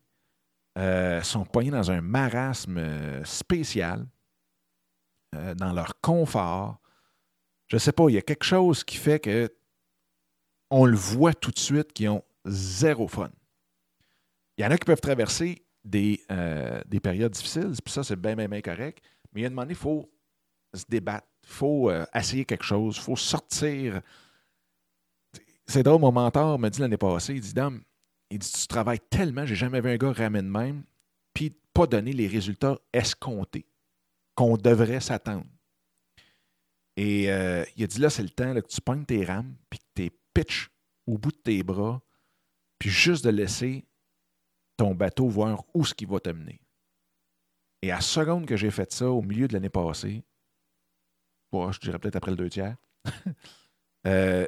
euh, 0.78 1.22
sont 1.22 1.46
poignés 1.46 1.72
dans 1.72 1.92
un 1.92 2.02
marasme 2.02 2.78
euh, 2.78 3.24
spécial, 3.26 4.08
euh, 5.36 5.54
dans 5.56 5.74
leur 5.74 6.00
confort. 6.02 6.80
Je 7.68 7.76
ne 7.76 7.80
sais 7.80 7.92
pas, 7.92 8.06
il 8.10 8.14
y 8.14 8.18
a 8.18 8.22
quelque 8.22 8.46
chose 8.46 8.84
qui 8.84 8.98
fait 8.98 9.20
que 9.20 9.52
on 10.70 10.86
le 10.86 10.98
voit 10.98 11.34
tout 11.34 11.52
de 11.52 11.60
suite 11.60 11.94
qu'ils 11.94 12.10
ont 12.10 12.24
zéro 12.46 13.08
fun. 13.08 13.32
Il 14.58 14.64
y 14.64 14.68
en 14.68 14.72
a 14.72 14.78
qui 14.78 14.86
peuvent 14.86 15.02
traverser 15.02 15.64
des, 15.84 16.22
des 16.88 17.00
périodes 17.00 17.32
difficiles, 17.32 17.72
puis 17.84 17.94
ça, 17.94 18.04
c'est 18.04 18.16
bien, 18.16 18.36
bien, 18.36 18.48
bien 18.48 18.62
correct. 18.62 19.04
Mais 19.32 19.42
il 19.42 19.44
y 19.44 19.46
a 19.46 19.50
un 19.50 19.54
moment 19.54 19.68
il 19.70 19.76
faut 19.76 20.10
se 20.74 20.84
débattre, 20.90 21.28
il 21.44 21.50
faut 21.50 21.92
essayer 22.14 22.44
quelque 22.44 22.66
chose, 22.66 22.98
il 22.98 23.02
faut 23.02 23.16
sortir. 23.16 24.02
C'est 25.68 25.84
drôle, 25.84 26.02
mon 26.02 26.12
mentor 26.12 26.58
m'a 26.60 26.70
dit 26.70 26.82
l'année 26.82 26.98
passée, 26.98 27.36
il 27.36 27.42
dit, 27.42 27.54
Dame, 27.54 27.82
il 28.30 28.40
dit 28.40 28.52
Tu 28.52 28.68
travailles 28.68 29.00
tellement, 29.00 29.46
j'ai 29.46 29.56
jamais 29.56 29.82
vu 29.82 29.90
un 29.90 29.98
gars 29.98 30.12
ramène 30.12 30.50
même, 30.50 30.84
puis 31.34 31.56
pas 31.74 31.88
donner 31.88 32.14
les 32.14 32.28
résultats 32.28 32.80
escomptés 32.94 33.66
qu'on 34.36 34.58
devrait 34.58 35.00
s'attendre. 35.00 35.46
Et 36.96 37.32
euh, 37.32 37.64
il 37.76 37.84
a 37.84 37.88
dit 37.88 38.00
là, 38.00 38.10
c'est 38.10 38.24
le 38.24 38.30
temps 38.30 38.54
que 38.56 38.68
tu 38.68 38.82
pognes 38.82 39.06
tes 39.06 39.24
rames, 39.24 39.56
puis 39.70 39.80
que 39.80 39.86
tu 39.96 40.12
pitch 40.38 40.70
au 41.08 41.18
bout 41.18 41.32
de 41.32 41.38
tes 41.38 41.64
bras, 41.64 42.02
puis 42.78 42.90
juste 42.90 43.24
de 43.26 43.32
laisser 43.32 43.86
ton 44.78 44.94
bateau 44.94 45.28
voir 45.28 45.64
où 45.74 45.84
ce 45.84 45.96
qui 45.96 46.06
va 46.06 46.20
te 46.20 46.30
mener. 46.30 46.62
Et 47.82 47.92
à 47.92 48.02
seconde 48.02 48.46
que 48.46 48.56
j'ai 48.56 48.70
fait 48.70 48.92
ça, 48.92 49.10
au 49.10 49.24
milieu 49.24 49.48
de 49.48 49.54
l'année 49.54 49.70
passée, 49.70 50.24
je 51.52 51.80
dirais 51.80 51.98
peut-être 51.98 52.18
après 52.18 52.32
le 52.32 52.38
deux 52.38 52.50
tiers, 52.50 52.76
euh, 54.08 54.46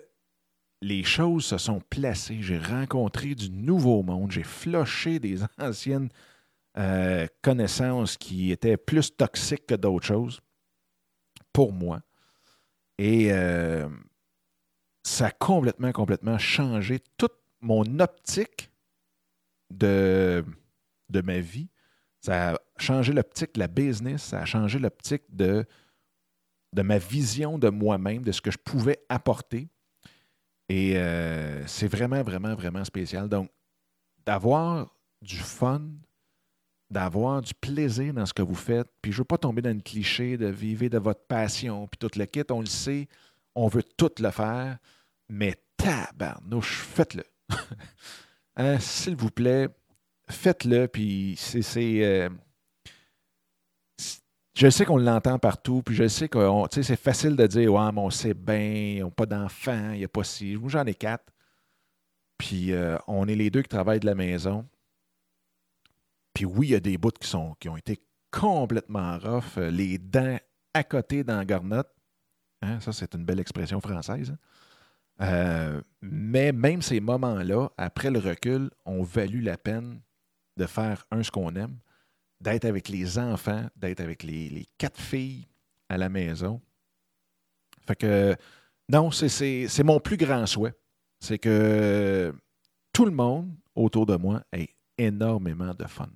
les 0.81 1.03
choses 1.03 1.46
se 1.46 1.58
sont 1.58 1.79
placées. 1.79 2.41
J'ai 2.41 2.60
rencontré 2.60 3.34
du 3.34 3.50
nouveau 3.50 4.03
monde. 4.03 4.31
J'ai 4.31 4.43
floché 4.43 5.19
des 5.19 5.39
anciennes 5.58 6.10
euh, 6.77 7.25
connaissances 7.41 8.15
qui 8.15 8.51
étaient 8.51 8.77
plus 8.77 9.15
toxiques 9.15 9.65
que 9.65 9.75
d'autres 9.75 10.05
choses 10.05 10.39
pour 11.51 11.74
moi. 11.74 12.01
Et 12.98 13.31
euh, 13.31 13.89
ça 15.10 15.28
a 15.28 15.32
complètement, 15.32 15.92
complètement 15.92 16.38
changé 16.38 17.00
toute 17.18 17.34
mon 17.62 18.00
optique 18.00 18.72
de, 19.70 20.46
de 21.10 21.22
ma 21.22 21.39
vie. 21.39 21.70
Ça 22.22 22.51
a 22.51 22.60
changé 22.78 23.13
l'optique 23.13 23.56
de 23.56 23.60
la 23.60 23.68
business, 23.68 24.24
ça 24.24 24.42
a 24.42 24.46
changé 24.46 24.78
l'optique 24.78 25.24
de, 25.30 25.66
de 26.74 26.82
ma 26.82 26.98
vision 26.98 27.58
de 27.58 27.70
moi-même, 27.70 28.24
de 28.24 28.32
ce 28.32 28.42
que 28.42 28.51
je 28.51 28.58
pouvais 28.58 29.00
apporter. 29.10 29.70
Et 30.68 30.98
euh, 30.98 31.66
c'est 31.66 31.88
vraiment, 31.88 32.22
vraiment, 32.22 32.54
vraiment 32.54 32.86
spécial. 32.86 33.28
Donc, 33.28 33.50
d'avoir 34.25 34.96
du 35.22 35.38
fun, 35.38 35.82
d'avoir 36.89 37.42
du 37.42 37.54
plaisir 37.54 38.13
dans 38.13 38.25
ce 38.25 38.34
que 38.34 38.44
vous 38.44 38.56
faites, 38.56 38.88
puis 39.01 39.12
je 39.12 39.18
ne 39.18 39.22
veux 39.22 39.25
pas 39.25 39.38
tomber 39.38 39.62
dans 39.62 39.75
le 39.75 39.82
cliché 39.82 40.38
de 40.38 40.48
vivre 40.48 40.88
de 40.88 40.98
votre 40.98 41.25
passion, 41.25 41.88
puis 41.88 41.98
tout 41.98 42.18
le 42.18 42.25
kit, 42.25 42.44
on 42.51 42.60
le 42.60 42.68
sait, 42.68 43.08
on 43.56 43.68
veut 43.68 43.84
tout 43.84 44.12
le 44.20 44.30
faire, 44.30 44.78
mais 45.30 45.56
tabarnouche, 45.78 46.82
faites-le. 46.82 47.24
Hein, 48.56 48.78
s'il 48.78 49.16
vous 49.16 49.32
plaît, 49.32 49.70
faites-le, 50.30 50.90
puis 50.90 51.36
c'est... 51.38 52.04
Euh, 52.04 52.30
je 54.54 54.70
sais 54.70 54.84
qu'on 54.84 54.98
l'entend 54.98 55.40
partout, 55.40 55.82
puis 55.82 55.96
je 55.96 56.10
sais 56.10 56.28
que 56.28 56.40
c'est 56.70 56.98
facile 56.98 57.38
de 57.38 57.48
dire 57.48 57.74
Ouais, 57.74 57.90
mais 57.94 58.02
on 58.02 58.10
sait 58.10 58.34
bien, 58.34 58.60
ils 58.60 59.00
n'ont 59.00 59.12
pas 59.12 59.26
d'enfants, 59.26 59.92
il 59.94 60.00
n'y 60.00 60.04
a 60.04 60.10
pas 60.10 60.26
si. 60.26 60.58
Moi, 60.58 60.70
j'en 60.70 60.86
ai 60.86 60.94
quatre. 60.94 61.32
Puis 62.38 62.74
euh, 62.74 62.98
on 63.08 63.30
est 63.30 63.36
les 63.36 63.50
deux 63.50 63.62
qui 63.62 63.70
travaillent 63.70 64.02
de 64.02 64.06
la 64.06 64.16
maison. 64.16 64.68
Puis 66.34 66.44
oui, 66.44 66.68
il 66.68 66.72
y 66.72 66.76
a 66.76 66.82
des 66.82 66.98
bouts 66.98 67.12
qui, 67.12 67.30
sont, 67.30 67.56
qui 67.62 67.70
ont 67.70 67.78
été 67.78 68.02
complètement 68.32 69.18
rough. 69.18 69.58
Euh, 69.58 69.72
les 69.72 69.98
dents 69.98 70.38
à 70.74 70.84
côté 70.84 71.24
dans 71.24 71.38
la 71.38 71.46
garnotte. 71.46 71.94
Hein, 72.62 72.82
ça, 72.82 72.92
c'est 72.92 73.14
une 73.16 73.24
belle 73.24 73.40
expression 73.40 73.80
française. 73.80 74.32
Hein. 74.32 74.38
Euh, 75.22 75.82
mais 76.02 76.52
même 76.52 76.82
ces 76.82 77.00
moments-là, 77.00 77.70
après 77.78 78.10
le 78.10 78.20
recul, 78.20 78.70
ont 78.86 79.04
valu 79.04 79.42
la 79.42 79.58
peine 79.58 80.02
de 80.58 80.66
faire 80.66 81.06
un 81.12 81.24
ce 81.24 81.32
qu'on 81.32 81.56
aime 81.56 81.78
d'être 82.42 82.66
avec 82.66 82.90
les 82.90 83.18
enfants, 83.18 83.66
d'être 83.76 84.00
avec 84.00 84.24
les, 84.24 84.66
quatre 84.78 85.00
filles 85.00 85.46
à 85.90 85.98
la 85.98 86.10
maison. 86.10 86.62
Fait 87.86 87.96
que, 87.96 88.36
non, 88.88 89.12
c'est 89.12 89.84
mon 89.84 90.00
plus 90.00 90.18
grand 90.18 90.46
souhait. 90.46 90.74
C'est 91.20 91.38
que 91.38 92.34
tout 92.94 93.06
le 93.06 93.12
monde 93.12 93.54
autour 93.76 94.06
de 94.06 94.16
moi 94.16 94.42
ait 94.54 94.70
énormément 94.98 95.74
de 95.74 95.86
fun. 95.86 96.10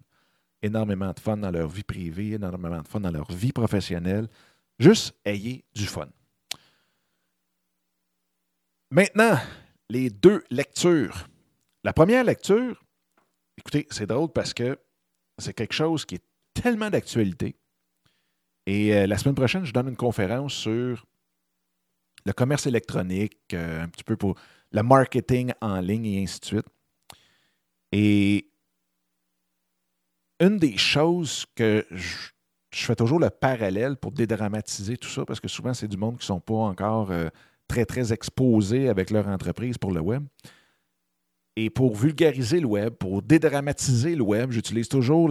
Énormément 0.61 1.11
de 1.11 1.19
fun 1.19 1.37
dans 1.37 1.51
leur 1.51 1.67
vie 1.67 1.83
privée, 1.83 2.31
énormément 2.31 2.81
de 2.81 2.87
fun 2.87 3.01
dans 3.01 3.11
leur 3.11 3.29
vie 3.31 3.51
professionnelle. 3.51 4.27
Juste 4.79 5.13
ayez 5.25 5.65
du 5.75 5.85
fun. 5.85 6.07
Maintenant, 8.93 9.39
les 9.89 10.11
deux 10.11 10.43
lectures. 10.51 11.27
La 11.83 11.93
première 11.93 12.23
lecture, 12.23 12.79
écoutez, 13.57 13.87
c'est 13.89 14.05
drôle 14.05 14.31
parce 14.31 14.53
que 14.53 14.77
c'est 15.39 15.55
quelque 15.55 15.73
chose 15.73 16.05
qui 16.05 16.13
est 16.15 16.23
tellement 16.53 16.91
d'actualité. 16.91 17.55
Et 18.67 18.95
euh, 18.95 19.07
la 19.07 19.17
semaine 19.17 19.33
prochaine, 19.33 19.65
je 19.65 19.73
donne 19.73 19.89
une 19.89 19.95
conférence 19.95 20.53
sur 20.53 21.07
le 22.23 22.33
commerce 22.33 22.67
électronique, 22.67 23.39
euh, 23.53 23.81
un 23.81 23.87
petit 23.87 24.03
peu 24.03 24.15
pour 24.15 24.35
le 24.71 24.83
marketing 24.83 25.53
en 25.59 25.79
ligne 25.79 26.05
et 26.05 26.21
ainsi 26.21 26.39
de 26.41 26.45
suite. 26.45 26.67
Et 27.91 28.47
une 30.39 30.59
des 30.59 30.77
choses 30.77 31.47
que 31.55 31.83
je, 31.89 32.27
fais 32.69 32.95
toujours 32.95 33.19
le 33.19 33.31
parallèle 33.31 33.97
pour 33.97 34.11
dédramatiser 34.11 34.97
tout 34.97 35.09
ça, 35.09 35.25
parce 35.25 35.39
que 35.39 35.47
souvent, 35.47 35.73
c'est 35.73 35.87
du 35.87 35.97
monde 35.97 36.19
qui 36.19 36.25
ne 36.25 36.35
sont 36.35 36.39
pas 36.39 36.53
encore 36.53 37.09
euh, 37.09 37.29
très, 37.67 37.85
très 37.85 38.13
exposés 38.13 38.89
avec 38.89 39.09
leur 39.09 39.27
entreprise 39.27 39.77
pour 39.77 39.91
le 39.91 40.01
web. 40.01 40.23
Et 41.55 41.69
pour 41.69 41.95
vulgariser 41.95 42.59
le 42.59 42.65
web, 42.65 42.93
pour 42.93 43.21
dédramatiser 43.21 44.15
le 44.15 44.23
web, 44.23 44.51
j'utilise 44.51 44.87
toujours 44.87 45.29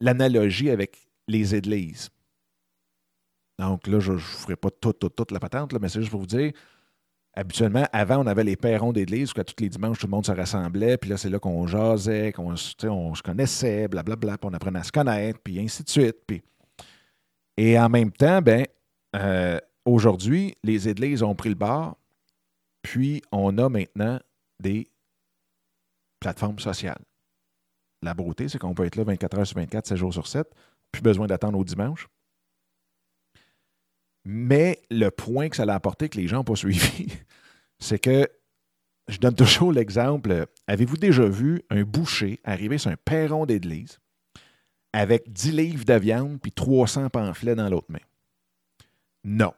l'analogie 0.00 0.70
avec 0.70 0.96
les 1.28 1.54
églises. 1.54 2.10
Donc 3.58 3.86
là, 3.86 4.00
je 4.00 4.12
ne 4.12 4.18
ferai 4.18 4.56
pas 4.56 4.70
toute, 4.70 4.98
toute, 4.98 5.16
toute 5.16 5.30
la 5.30 5.40
patente, 5.40 5.72
mais 5.80 5.88
c'est 5.88 6.00
juste 6.00 6.10
pour 6.10 6.20
vous 6.20 6.26
dire, 6.26 6.52
habituellement, 7.34 7.86
avant, 7.92 8.18
on 8.18 8.26
avait 8.26 8.44
les 8.44 8.56
perrons 8.56 8.92
d'église, 8.92 9.30
où 9.30 9.42
tous 9.42 9.60
les 9.60 9.68
dimanches, 9.68 9.98
tout 9.98 10.06
le 10.06 10.10
monde 10.10 10.26
se 10.26 10.32
rassemblait, 10.32 10.96
puis 10.96 11.10
là, 11.10 11.16
c'est 11.16 11.30
là 11.30 11.38
qu'on 11.38 11.66
jasait, 11.66 12.32
qu'on 12.32 12.54
on 12.54 13.14
se 13.14 13.22
connaissait, 13.22 13.88
blablabla, 13.88 14.38
puis 14.38 14.50
on 14.50 14.54
apprenait 14.54 14.80
à 14.80 14.84
se 14.84 14.92
connaître, 14.92 15.38
puis 15.40 15.58
ainsi 15.60 15.82
de 15.82 15.90
suite. 15.90 16.16
Puis... 16.26 16.42
Et 17.56 17.78
en 17.78 17.88
même 17.88 18.12
temps, 18.12 18.40
ben, 18.40 18.66
euh, 19.16 19.58
aujourd'hui, 19.84 20.56
les 20.62 20.88
églises 20.88 21.22
ont 21.22 21.34
pris 21.34 21.48
le 21.48 21.54
bar, 21.54 21.96
puis 22.82 23.22
on 23.32 23.58
a 23.58 23.68
maintenant 23.68 24.20
des 24.60 24.88
plateforme 26.22 26.58
sociale. 26.60 27.00
La 28.02 28.14
beauté, 28.14 28.48
c'est 28.48 28.58
qu'on 28.58 28.74
peut 28.74 28.84
être 28.84 28.96
là 28.96 29.04
24 29.04 29.38
heures 29.38 29.46
sur 29.46 29.56
24, 29.56 29.86
7 29.86 29.96
jours 29.96 30.12
sur 30.12 30.26
7, 30.26 30.48
plus 30.90 31.02
besoin 31.02 31.26
d'attendre 31.26 31.58
au 31.58 31.64
dimanche. 31.64 32.08
Mais 34.24 34.80
le 34.90 35.10
point 35.10 35.48
que 35.48 35.56
ça 35.56 35.64
a 35.64 35.74
apporté 35.74 36.08
que 36.08 36.16
les 36.16 36.28
gens 36.28 36.38
n'ont 36.38 36.44
pas 36.44 36.56
suivi, 36.56 37.08
c'est 37.78 37.98
que 37.98 38.28
je 39.08 39.18
donne 39.18 39.34
toujours 39.34 39.72
l'exemple. 39.72 40.46
Avez-vous 40.68 40.96
déjà 40.96 41.26
vu 41.26 41.62
un 41.70 41.82
boucher 41.82 42.40
arriver 42.44 42.78
sur 42.78 42.90
un 42.90 42.96
perron 42.96 43.46
d'église 43.46 43.98
avec 44.92 45.32
10 45.32 45.52
livres 45.52 45.84
de 45.84 45.94
viande 45.94 46.40
puis 46.40 46.52
300 46.52 47.10
pamphlets 47.10 47.56
dans 47.56 47.68
l'autre 47.68 47.90
main? 47.90 47.98
Non. 49.24 49.52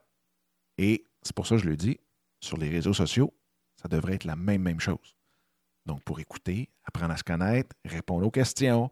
Et 0.79 1.07
c'est 1.23 1.35
pour 1.35 1.47
ça 1.47 1.57
que 1.57 1.63
je 1.63 1.69
le 1.69 1.77
dis, 1.77 1.99
sur 2.41 2.57
les 2.57 2.69
réseaux 2.69 2.93
sociaux, 2.93 3.33
ça 3.81 3.89
devrait 3.89 4.15
être 4.15 4.25
la 4.25 4.37
même, 4.37 4.63
même 4.63 4.81
chose. 4.81 5.17
Donc, 5.87 6.03
pour 6.05 6.21
écouter, 6.21 6.71
apprendre 6.85 7.13
à 7.13 7.17
se 7.17 7.25
connaître, 7.25 7.77
répondre 7.85 8.27
aux 8.27 8.31
questions, 8.31 8.91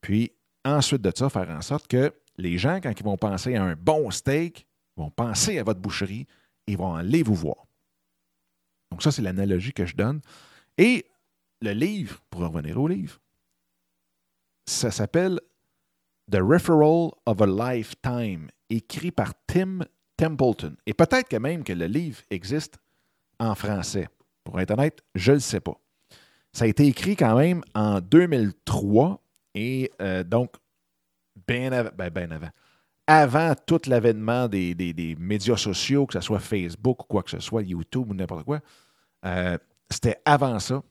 puis 0.00 0.32
ensuite 0.64 1.02
de 1.02 1.12
ça, 1.14 1.28
faire 1.28 1.50
en 1.50 1.62
sorte 1.62 1.86
que 1.86 2.14
les 2.36 2.58
gens, 2.58 2.80
quand 2.82 2.92
ils 2.98 3.04
vont 3.04 3.16
penser 3.16 3.56
à 3.56 3.64
un 3.64 3.74
bon 3.74 4.10
steak, 4.10 4.66
vont 4.96 5.10
penser 5.10 5.58
à 5.58 5.62
votre 5.62 5.80
boucherie 5.80 6.26
et 6.66 6.76
vont 6.76 6.94
aller 6.94 7.22
vous 7.22 7.34
voir. 7.34 7.66
Donc 8.90 9.02
ça, 9.02 9.12
c'est 9.12 9.22
l'analogie 9.22 9.72
que 9.72 9.86
je 9.86 9.94
donne. 9.94 10.20
Et 10.78 11.06
le 11.60 11.72
livre, 11.72 12.20
pour 12.30 12.40
revenir 12.40 12.80
au 12.80 12.88
livre, 12.88 13.20
ça 14.66 14.90
s'appelle 14.90 15.40
The 16.30 16.38
Referral 16.40 17.10
of 17.26 17.40
a 17.40 17.46
Lifetime, 17.46 18.48
écrit 18.68 19.10
par 19.10 19.32
Tim 19.46 19.80
Templeton. 20.20 20.76
Et 20.84 20.92
peut-être 20.92 21.28
que 21.28 21.36
même 21.36 21.64
que 21.64 21.72
le 21.72 21.86
livre 21.86 22.20
existe 22.30 22.78
en 23.38 23.54
français. 23.54 24.06
Pour 24.44 24.60
être 24.60 24.72
honnête, 24.72 25.00
je 25.14 25.32
ne 25.32 25.36
le 25.36 25.40
sais 25.40 25.60
pas. 25.60 25.80
Ça 26.52 26.64
a 26.64 26.68
été 26.68 26.86
écrit 26.86 27.16
quand 27.16 27.36
même 27.38 27.62
en 27.74 28.00
2003 28.00 29.22
et 29.54 29.90
euh, 30.02 30.22
donc 30.22 30.56
bien 31.48 31.72
avant, 31.72 31.90
ben, 31.96 32.10
ben 32.10 32.32
avant. 32.32 32.50
Avant 33.06 33.54
tout 33.66 33.80
l'avènement 33.86 34.46
des, 34.46 34.74
des, 34.74 35.16
médias 35.18 35.56
sociaux, 35.56 36.06
que 36.06 36.12
ce 36.12 36.20
soit 36.20 36.38
Facebook 36.38 37.02
ou 37.02 37.06
quoi 37.06 37.22
que 37.22 37.30
ce 37.30 37.40
soit, 37.40 37.62
YouTube 37.62 38.10
ou 38.10 38.14
n'importe 38.14 38.44
quoi, 38.44 38.60
euh, 39.24 39.56
c'était 39.90 40.20
avant 40.24 40.58
ça. 40.58 40.82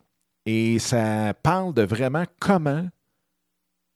Et 0.46 0.80
ça 0.80 1.34
parle 1.36 1.74
de 1.74 1.84
vraiment 1.84 2.26
comment 2.40 2.90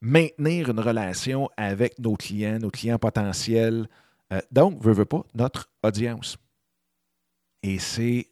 maintenir 0.00 0.70
une 0.70 0.80
relation 0.80 1.50
avec 1.56 1.98
nos 1.98 2.14
clients, 2.14 2.58
nos 2.58 2.70
clients 2.70 2.98
potentiels. 2.98 3.88
Euh, 4.34 4.40
donc, 4.50 4.82
veut, 4.82 4.92
veut 4.92 5.04
pas, 5.04 5.24
notre 5.34 5.70
audience. 5.82 6.36
Et 7.62 7.78
c'est 7.78 8.28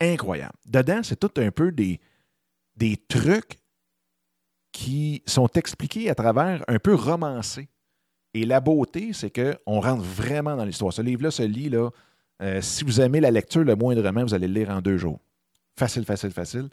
incroyable. 0.00 0.54
Dedans, 0.66 1.02
c'est 1.02 1.18
tout 1.18 1.32
un 1.36 1.50
peu 1.50 1.70
des, 1.70 2.00
des 2.74 2.96
trucs 2.96 3.58
qui 4.72 5.22
sont 5.26 5.48
expliqués 5.54 6.10
à 6.10 6.14
travers 6.14 6.64
un 6.68 6.78
peu 6.78 6.94
romancés. 6.94 7.68
Et 8.34 8.44
la 8.44 8.60
beauté, 8.60 9.12
c'est 9.12 9.30
qu'on 9.30 9.80
rentre 9.80 10.02
vraiment 10.02 10.56
dans 10.56 10.64
l'histoire. 10.64 10.92
Ce 10.92 11.00
livre-là 11.00 11.30
se 11.30 11.42
lit, 11.42 11.70
là, 11.70 11.90
euh, 12.42 12.60
si 12.60 12.84
vous 12.84 13.00
aimez 13.00 13.20
la 13.20 13.30
lecture, 13.30 13.64
le 13.64 13.74
moindrement, 13.74 14.22
vous 14.22 14.34
allez 14.34 14.48
le 14.48 14.52
lire 14.52 14.70
en 14.70 14.82
deux 14.82 14.98
jours. 14.98 15.18
Facile, 15.78 16.04
facile, 16.04 16.32
facile. 16.32 16.68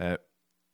Euh, 0.00 0.16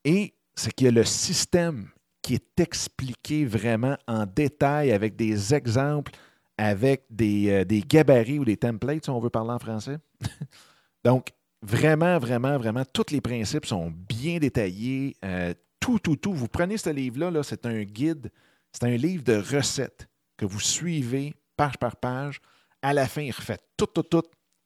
et 0.04 0.35
c'est 0.54 0.73
qu'il 0.73 0.85
y 0.85 0.88
a 0.88 0.92
le 0.92 1.04
système 1.04 1.88
qui 2.23 2.35
est 2.35 2.61
expliqué 2.61 3.44
vraiment 3.44 3.97
en 4.06 4.25
détail 4.25 4.92
avec 4.92 5.16
des 5.16 5.54
exemples, 5.54 6.12
avec 6.57 7.05
des, 7.11 7.51
euh, 7.51 7.65
des 7.65 7.81
gabarits 7.81 8.39
ou 8.39 8.45
des 8.45 8.57
templates, 8.57 9.05
si 9.05 9.11
on 9.11 9.19
veut 9.19 9.31
parler 9.31 9.51
en 9.51 9.59
français. 9.59 9.99
Donc, 11.05 11.31
vraiment, 11.63 12.19
vraiment, 12.19 12.57
vraiment, 12.59 12.85
tous 12.85 13.11
les 13.11 13.21
principes 13.21 13.67
sont 13.67 13.93
bien 14.09 14.39
détaillés. 14.39 15.17
Euh, 15.25 15.55
tout, 15.81 15.99
tout, 15.99 16.17
tout. 16.17 16.33
Vous 16.33 16.49
prenez 16.49 16.77
ce 16.79 16.91
livre-là, 16.91 17.31
-là, 17.31 17.43
c'est 17.43 17.67
un 17.67 17.83
guide, 17.83 18.31
c'est 18.73 18.85
un 18.85 18.97
livre 18.97 19.25
de 19.25 19.37
recettes 19.37 20.09
que 20.37 20.47
vous 20.47 20.61
suivez 20.61 21.35
page 21.57 21.77
par 21.79 21.97
page. 21.97 22.41
À 22.83 22.93
la 22.93 23.07
fin, 23.07 23.23
il 23.23 23.33
refait 23.33 23.59
tout, 23.77 23.87
tout, 23.87 24.03
tout 24.03 24.23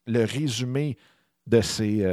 le 0.07 0.23
résumé 0.23 0.97
de 1.45 1.61
ces, 1.61 2.03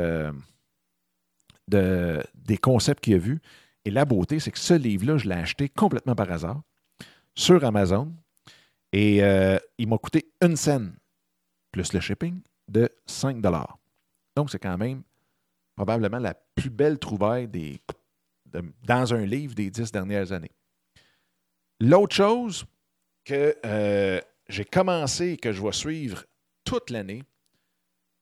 de, 1.68 2.23
des 2.35 2.59
concepts 2.59 3.02
qu'il 3.02 3.14
a 3.14 3.18
vus. 3.18 3.40
Et 3.85 3.90
la 3.90 4.04
beauté, 4.04 4.40
c'est 4.40 4.50
que 4.50 4.59
ce 4.59 4.75
livre-là, 4.75 5.18
je 5.18 5.28
l'ai 5.28 5.37
acheté 5.37 5.68
complètement 5.68 6.14
par 6.14 6.30
hasard 6.30 6.62
sur 7.35 7.64
Amazon. 7.64 8.12
Et 8.96 9.22
euh, 9.22 9.58
il 9.76 9.88
m'a 9.88 9.98
coûté 9.98 10.32
une 10.40 10.56
scène, 10.56 10.96
plus 11.70 11.92
le 11.92 12.00
shipping, 12.00 12.40
de 12.66 12.88
5 13.04 13.40
Donc, 14.34 14.50
c'est 14.50 14.58
quand 14.58 14.78
même 14.78 15.02
probablement 15.74 16.18
la 16.18 16.32
plus 16.32 16.70
belle 16.70 16.98
trouvaille 16.98 17.46
des, 17.46 17.78
dans 18.84 19.12
un 19.12 19.26
livre 19.26 19.54
des 19.54 19.70
dix 19.70 19.92
dernières 19.92 20.32
années. 20.32 20.52
L'autre 21.80 22.16
chose 22.16 22.64
que 23.24 23.54
euh, 23.66 24.20
j'ai 24.48 24.64
commencé 24.64 25.32
et 25.32 25.36
que 25.36 25.52
je 25.52 25.62
vais 25.62 25.72
suivre 25.72 26.24
toute 26.64 26.88
l'année, 26.88 27.22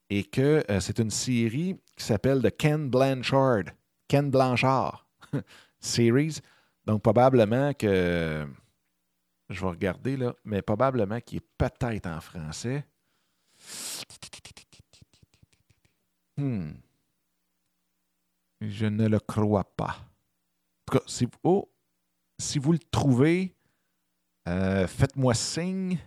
et 0.10 0.24
que 0.24 0.64
c'est 0.80 1.00
une 1.00 1.12
série 1.12 1.80
qui 1.96 2.04
s'appelle 2.04 2.42
The 2.42 2.56
Ken 2.56 2.90
Blanchard, 2.90 3.64
Ken 4.08 4.30
Blanchard 4.32 5.08
Series. 5.80 6.40
Donc, 6.86 7.02
probablement 7.02 7.74
que. 7.74 8.48
Je 9.50 9.62
vais 9.62 9.68
regarder 9.68 10.18
là, 10.18 10.34
mais 10.44 10.62
probablement 10.62 11.20
qu'il 11.20 11.38
est 11.38 11.48
peut-être 11.58 12.08
en 12.08 12.20
français. 12.22 12.86
Hmm. 16.38 16.72
Je 18.70 18.86
ne 18.86 19.08
le 19.08 19.20
crois 19.20 19.66
pas. 19.76 19.98
En 19.98 20.92
tout 20.92 21.00
cas, 21.00 21.04
si, 21.08 21.28
oh, 21.44 21.70
vous 22.56 22.72
le 22.72 22.80
trouvez, 22.80 23.56
euh, 24.48 24.88
faites-moi 24.88 25.34
signe. 25.34 25.98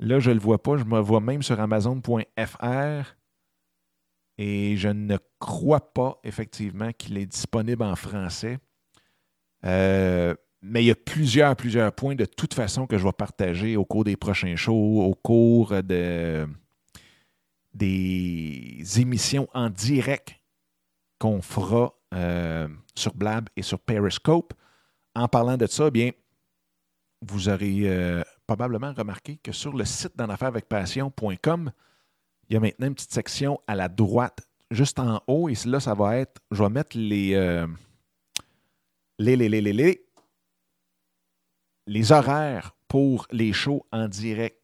Là, 0.00 0.18
je 0.18 0.30
ne 0.30 0.34
le 0.34 0.40
vois 0.40 0.62
pas. 0.62 0.76
Je 0.76 0.84
me 0.84 0.98
vois 0.98 1.20
même 1.20 1.42
sur 1.42 1.58
Amazon.fr. 1.60 3.16
Et 4.38 4.76
je 4.76 4.88
ne 4.88 5.16
crois 5.38 5.92
pas, 5.92 6.20
effectivement, 6.24 6.92
qu'il 6.92 7.16
est 7.16 7.26
disponible 7.26 7.82
en 7.82 7.96
français. 7.96 8.58
Euh, 9.64 10.34
mais 10.62 10.82
il 10.82 10.86
y 10.86 10.90
a 10.90 10.94
plusieurs, 10.94 11.56
plusieurs 11.56 11.92
points 11.92 12.14
de 12.14 12.24
toute 12.24 12.54
façon 12.54 12.86
que 12.86 12.98
je 12.98 13.04
vais 13.04 13.12
partager 13.12 13.76
au 13.76 13.84
cours 13.84 14.04
des 14.04 14.16
prochains 14.16 14.56
shows, 14.56 15.02
au 15.02 15.14
cours 15.14 15.82
de, 15.82 16.46
des 17.72 18.82
émissions 18.96 19.48
en 19.54 19.70
direct 19.70 20.34
qu'on 21.18 21.40
fera 21.42 21.94
euh, 22.14 22.68
sur 22.94 23.14
Blab 23.14 23.48
et 23.56 23.62
sur 23.62 23.78
Periscope. 23.78 24.54
En 25.14 25.28
parlant 25.28 25.56
de 25.56 25.66
ça, 25.66 25.90
bien, 25.90 26.10
vous 27.22 27.48
aurez 27.48 27.80
euh, 27.84 28.22
probablement 28.46 28.92
remarqué 28.92 29.38
que 29.38 29.52
sur 29.52 29.72
le 29.72 29.84
site 29.84 30.16
d'en 30.16 30.28
avec 30.28 30.68
passion.com, 30.68 31.70
il 32.48 32.54
y 32.54 32.56
a 32.56 32.60
maintenant 32.60 32.86
une 32.86 32.94
petite 32.94 33.12
section 33.12 33.60
à 33.66 33.74
la 33.74 33.88
droite, 33.88 34.46
juste 34.70 34.98
en 34.98 35.20
haut, 35.26 35.48
et 35.48 35.54
là, 35.66 35.80
ça 35.80 35.94
va 35.94 36.16
être, 36.16 36.40
je 36.50 36.62
vais 36.62 36.68
mettre 36.68 36.96
les, 36.96 37.34
euh, 37.34 37.66
les, 39.18 39.36
les, 39.36 39.48
les, 39.48 40.06
les 41.86 42.12
horaires 42.12 42.76
pour 42.88 43.26
les 43.30 43.52
shows 43.52 43.84
en 43.90 44.08
direct. 44.08 44.60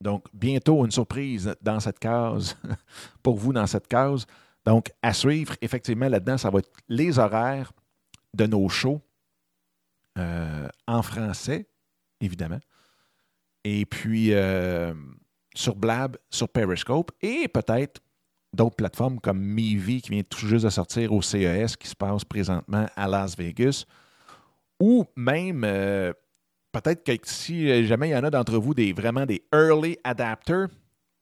Donc, 0.00 0.26
bientôt, 0.32 0.84
une 0.84 0.90
surprise 0.90 1.54
dans 1.60 1.80
cette 1.80 1.98
case, 1.98 2.56
pour 3.22 3.36
vous 3.36 3.52
dans 3.52 3.66
cette 3.66 3.88
case. 3.88 4.26
Donc, 4.68 4.92
à 5.00 5.14
suivre, 5.14 5.56
effectivement, 5.62 6.10
là-dedans, 6.10 6.36
ça 6.36 6.50
va 6.50 6.58
être 6.58 6.68
les 6.90 7.18
horaires 7.18 7.72
de 8.34 8.44
nos 8.44 8.68
shows 8.68 9.00
euh, 10.18 10.68
en 10.86 11.00
français, 11.00 11.66
évidemment. 12.20 12.60
Et 13.64 13.86
puis, 13.86 14.34
euh, 14.34 14.92
sur 15.54 15.74
Blab, 15.74 16.18
sur 16.28 16.50
Periscope, 16.50 17.12
et 17.22 17.48
peut-être 17.48 18.02
d'autres 18.52 18.76
plateformes 18.76 19.20
comme 19.20 19.40
Mivi 19.40 20.02
qui 20.02 20.10
vient 20.10 20.22
tout 20.22 20.46
juste 20.46 20.66
de 20.66 20.70
sortir 20.70 21.14
au 21.14 21.22
CES 21.22 21.74
qui 21.74 21.88
se 21.88 21.96
passe 21.96 22.26
présentement 22.26 22.84
à 22.94 23.08
Las 23.08 23.38
Vegas. 23.38 23.86
Ou 24.80 25.06
même, 25.16 25.64
euh, 25.64 26.12
peut-être 26.72 27.04
que 27.04 27.12
si 27.22 27.86
jamais 27.86 28.10
il 28.10 28.12
y 28.12 28.16
en 28.16 28.24
a 28.24 28.28
d'entre 28.28 28.58
vous 28.58 28.74
des 28.74 28.92
vraiment 28.92 29.24
des 29.24 29.42
early 29.50 29.96
adapters 30.04 30.68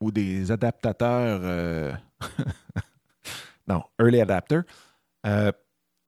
ou 0.00 0.10
des 0.10 0.50
adaptateurs. 0.50 1.96
Non, 3.68 3.82
early 3.98 4.20
adapters, 4.20 4.62
euh, 5.26 5.50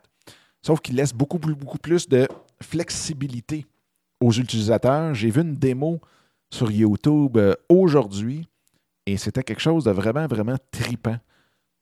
sauf 0.62 0.80
qu'il 0.80 0.96
laisse 0.96 1.12
beaucoup, 1.12 1.38
beaucoup 1.38 1.78
plus 1.78 2.08
de 2.08 2.26
flexibilité 2.62 3.66
aux 4.20 4.32
utilisateurs. 4.32 5.14
J'ai 5.14 5.30
vu 5.30 5.42
une 5.42 5.56
démo 5.56 6.00
sur 6.50 6.70
YouTube 6.70 7.36
euh, 7.36 7.54
aujourd'hui 7.68 8.48
et 9.04 9.16
c'était 9.16 9.42
quelque 9.42 9.60
chose 9.60 9.84
de 9.84 9.90
vraiment, 9.90 10.26
vraiment 10.26 10.56
tripant. 10.70 11.18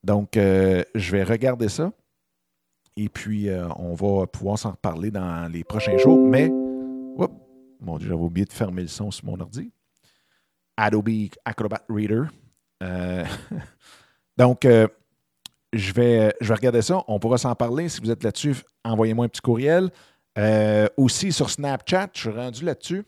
Donc, 0.02 0.36
euh, 0.36 0.82
je 0.94 1.12
vais 1.12 1.22
regarder 1.22 1.68
ça 1.68 1.92
et 2.96 3.08
puis 3.08 3.48
euh, 3.48 3.68
on 3.76 3.94
va 3.94 4.26
pouvoir 4.26 4.58
s'en 4.58 4.72
reparler 4.72 5.10
dans 5.10 5.50
les 5.50 5.64
prochains 5.64 5.96
jours. 5.98 6.18
Mais, 6.18 6.48
mon 7.80 7.98
Dieu, 7.98 8.08
j'avais 8.08 8.20
oublié 8.20 8.46
de 8.46 8.52
fermer 8.52 8.82
le 8.82 8.88
son 8.88 9.10
sur 9.10 9.26
mon 9.26 9.38
ordi. 9.40 9.70
Adobe 10.76 11.10
Acrobat 11.44 11.82
Reader. 11.88 12.24
donc, 14.36 14.62
je, 14.64 15.92
vais, 15.92 16.34
je 16.40 16.48
vais 16.48 16.54
regarder 16.54 16.82
ça. 16.82 17.02
On 17.08 17.18
pourra 17.18 17.38
s'en 17.38 17.54
parler. 17.54 17.88
Si 17.88 18.00
vous 18.00 18.10
êtes 18.10 18.22
là-dessus, 18.22 18.56
envoyez-moi 18.84 19.26
un 19.26 19.28
petit 19.28 19.42
courriel. 19.42 19.90
Euh, 20.36 20.88
aussi 20.96 21.32
sur 21.32 21.50
Snapchat, 21.50 22.10
je 22.14 22.20
suis 22.20 22.30
rendu 22.30 22.64
là-dessus. 22.64 23.04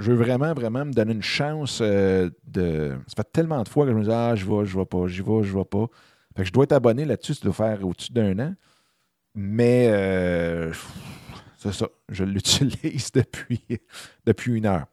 Je 0.00 0.12
veux 0.12 0.16
vraiment, 0.16 0.54
vraiment 0.54 0.84
me 0.84 0.92
donner 0.92 1.12
une 1.12 1.22
chance 1.22 1.80
euh, 1.82 2.30
de. 2.44 2.96
Ça 3.06 3.14
fait 3.16 3.32
tellement 3.32 3.62
de 3.62 3.68
fois 3.68 3.84
que 3.84 3.92
je 3.92 3.96
me 3.96 4.04
dis 4.04 4.12
Ah, 4.12 4.34
je 4.34 4.44
vais, 4.46 4.64
je 4.64 4.78
vais 4.78 4.84
pas, 4.84 5.06
j'y 5.06 5.22
vais, 5.22 5.42
je 5.42 5.56
vais 5.56 5.64
pas. 5.64 5.86
Fait 6.36 6.42
que 6.42 6.48
je 6.48 6.52
dois 6.52 6.64
être 6.64 6.72
abonné 6.72 7.04
là-dessus, 7.04 7.34
ça 7.34 7.44
doit 7.44 7.52
faire 7.52 7.84
au-dessus 7.86 8.12
d'un 8.12 8.38
an. 8.38 8.54
Mais 9.34 9.88
euh, 9.90 10.72
c'est 11.56 11.72
ça, 11.72 11.88
je 12.08 12.24
l'utilise 12.24 13.12
depuis, 13.14 13.62
depuis 14.26 14.54
une 14.54 14.66
heure. 14.66 14.86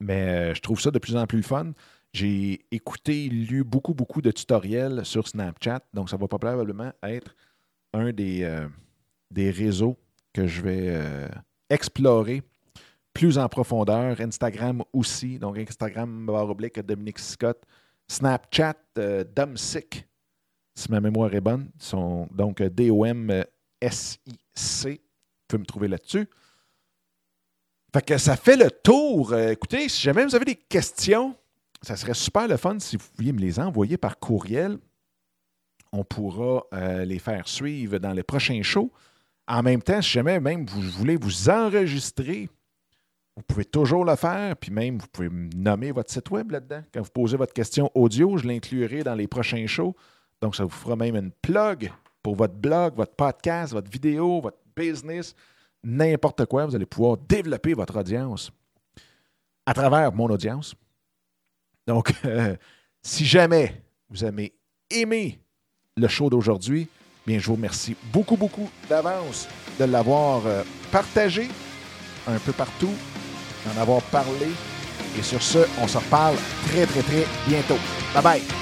Mais 0.00 0.54
je 0.54 0.60
trouve 0.60 0.80
ça 0.80 0.90
de 0.90 0.98
plus 0.98 1.16
en 1.16 1.26
plus 1.26 1.42
fun. 1.42 1.72
J'ai 2.12 2.66
écouté, 2.70 3.28
lu 3.28 3.64
beaucoup, 3.64 3.94
beaucoup 3.94 4.20
de 4.20 4.30
tutoriels 4.30 5.04
sur 5.04 5.26
Snapchat. 5.26 5.80
Donc, 5.94 6.10
ça 6.10 6.16
va 6.16 6.28
probablement 6.28 6.92
être 7.02 7.34
un 7.94 8.12
des, 8.12 8.66
des 9.30 9.50
réseaux 9.50 9.96
que 10.32 10.46
je 10.46 10.62
vais 10.62 10.88
euh, 10.88 11.28
explorer 11.70 12.42
plus 13.12 13.38
en 13.38 13.48
profondeur. 13.48 14.20
Instagram 14.20 14.82
aussi. 14.92 15.38
Donc, 15.38 15.58
Instagram, 15.58 16.26
barre 16.26 16.48
oblique, 16.48 16.80
Dominique 16.80 17.18
Scott. 17.18 17.62
Snapchat, 18.08 18.76
euh, 18.98 19.24
si 20.74 20.90
ma 20.90 21.00
mémoire 21.00 21.34
est 21.34 21.40
bonne. 21.40 21.70
Sont, 21.78 22.28
donc, 22.32 22.62
D-O-M-S-I-C. 22.62 23.40
Vous 24.90 24.98
pouvez 25.48 25.60
me 25.60 25.66
trouver 25.66 25.88
là-dessus. 25.88 26.28
Fait 27.92 28.04
que 28.04 28.16
ça 28.18 28.36
fait 28.36 28.56
le 28.56 28.70
tour. 28.70 29.32
Euh, 29.32 29.50
écoutez, 29.50 29.88
si 29.88 30.00
jamais 30.00 30.24
vous 30.24 30.34
avez 30.34 30.46
des 30.46 30.56
questions, 30.56 31.36
ça 31.82 31.96
serait 31.96 32.14
super 32.14 32.48
le 32.48 32.56
fun 32.56 32.78
si 32.78 32.96
vous 32.96 33.06
pouviez 33.14 33.32
me 33.32 33.40
les 33.40 33.60
envoyer 33.60 33.98
par 33.98 34.18
courriel. 34.18 34.78
On 35.94 36.04
pourra 36.04 36.64
les 37.04 37.18
faire 37.18 37.46
suivre 37.46 37.98
dans 37.98 38.12
les 38.12 38.22
prochains 38.22 38.62
shows. 38.62 38.90
En 39.46 39.62
même 39.62 39.82
temps, 39.82 40.00
si 40.00 40.12
jamais 40.12 40.40
même 40.40 40.64
vous 40.64 40.80
voulez 40.80 41.16
vous 41.16 41.50
enregistrer, 41.50 42.48
vous 43.36 43.42
pouvez 43.42 43.64
toujours 43.64 44.04
le 44.04 44.16
faire, 44.16 44.56
puis 44.56 44.70
même 44.70 44.98
vous 44.98 45.06
pouvez 45.08 45.28
nommer 45.30 45.90
votre 45.90 46.12
site 46.12 46.30
web 46.30 46.50
là-dedans. 46.50 46.82
Quand 46.92 47.02
vous 47.02 47.10
posez 47.10 47.36
votre 47.36 47.52
question 47.52 47.90
audio, 47.94 48.36
je 48.36 48.46
l'inclurai 48.46 49.02
dans 49.02 49.14
les 49.14 49.26
prochains 49.26 49.66
shows. 49.66 49.94
Donc, 50.42 50.54
ça 50.54 50.64
vous 50.64 50.70
fera 50.70 50.96
même 50.96 51.16
une 51.16 51.30
plug 51.30 51.90
pour 52.22 52.34
votre 52.34 52.54
blog, 52.54 52.94
votre 52.96 53.14
podcast, 53.14 53.72
votre 53.72 53.90
vidéo, 53.90 54.42
votre 54.42 54.58
business, 54.76 55.34
n'importe 55.82 56.44
quoi. 56.44 56.66
Vous 56.66 56.76
allez 56.76 56.86
pouvoir 56.86 57.16
développer 57.16 57.72
votre 57.72 57.98
audience 57.98 58.50
à 59.64 59.72
travers 59.72 60.12
mon 60.12 60.26
audience. 60.26 60.74
Donc, 61.86 62.12
si 63.02 63.24
jamais 63.24 63.82
vous 64.10 64.24
avez 64.24 64.52
aimé 64.90 65.40
le 65.96 66.08
show 66.08 66.28
d'aujourd'hui, 66.28 66.88
Bien, 67.26 67.38
je 67.38 67.46
vous 67.46 67.54
remercie 67.54 67.96
beaucoup, 68.12 68.36
beaucoup 68.36 68.68
d'avance 68.88 69.48
de 69.78 69.84
l'avoir 69.84 70.42
euh, 70.46 70.64
partagé 70.90 71.48
un 72.26 72.38
peu 72.38 72.52
partout, 72.52 72.92
d'en 73.64 73.80
avoir 73.80 74.02
parlé. 74.02 74.48
Et 75.18 75.22
sur 75.22 75.42
ce, 75.42 75.58
on 75.80 75.86
se 75.86 75.98
reparle 75.98 76.36
très, 76.66 76.86
très, 76.86 77.02
très 77.02 77.26
bientôt. 77.46 77.78
Bye 78.14 78.22
bye! 78.22 78.61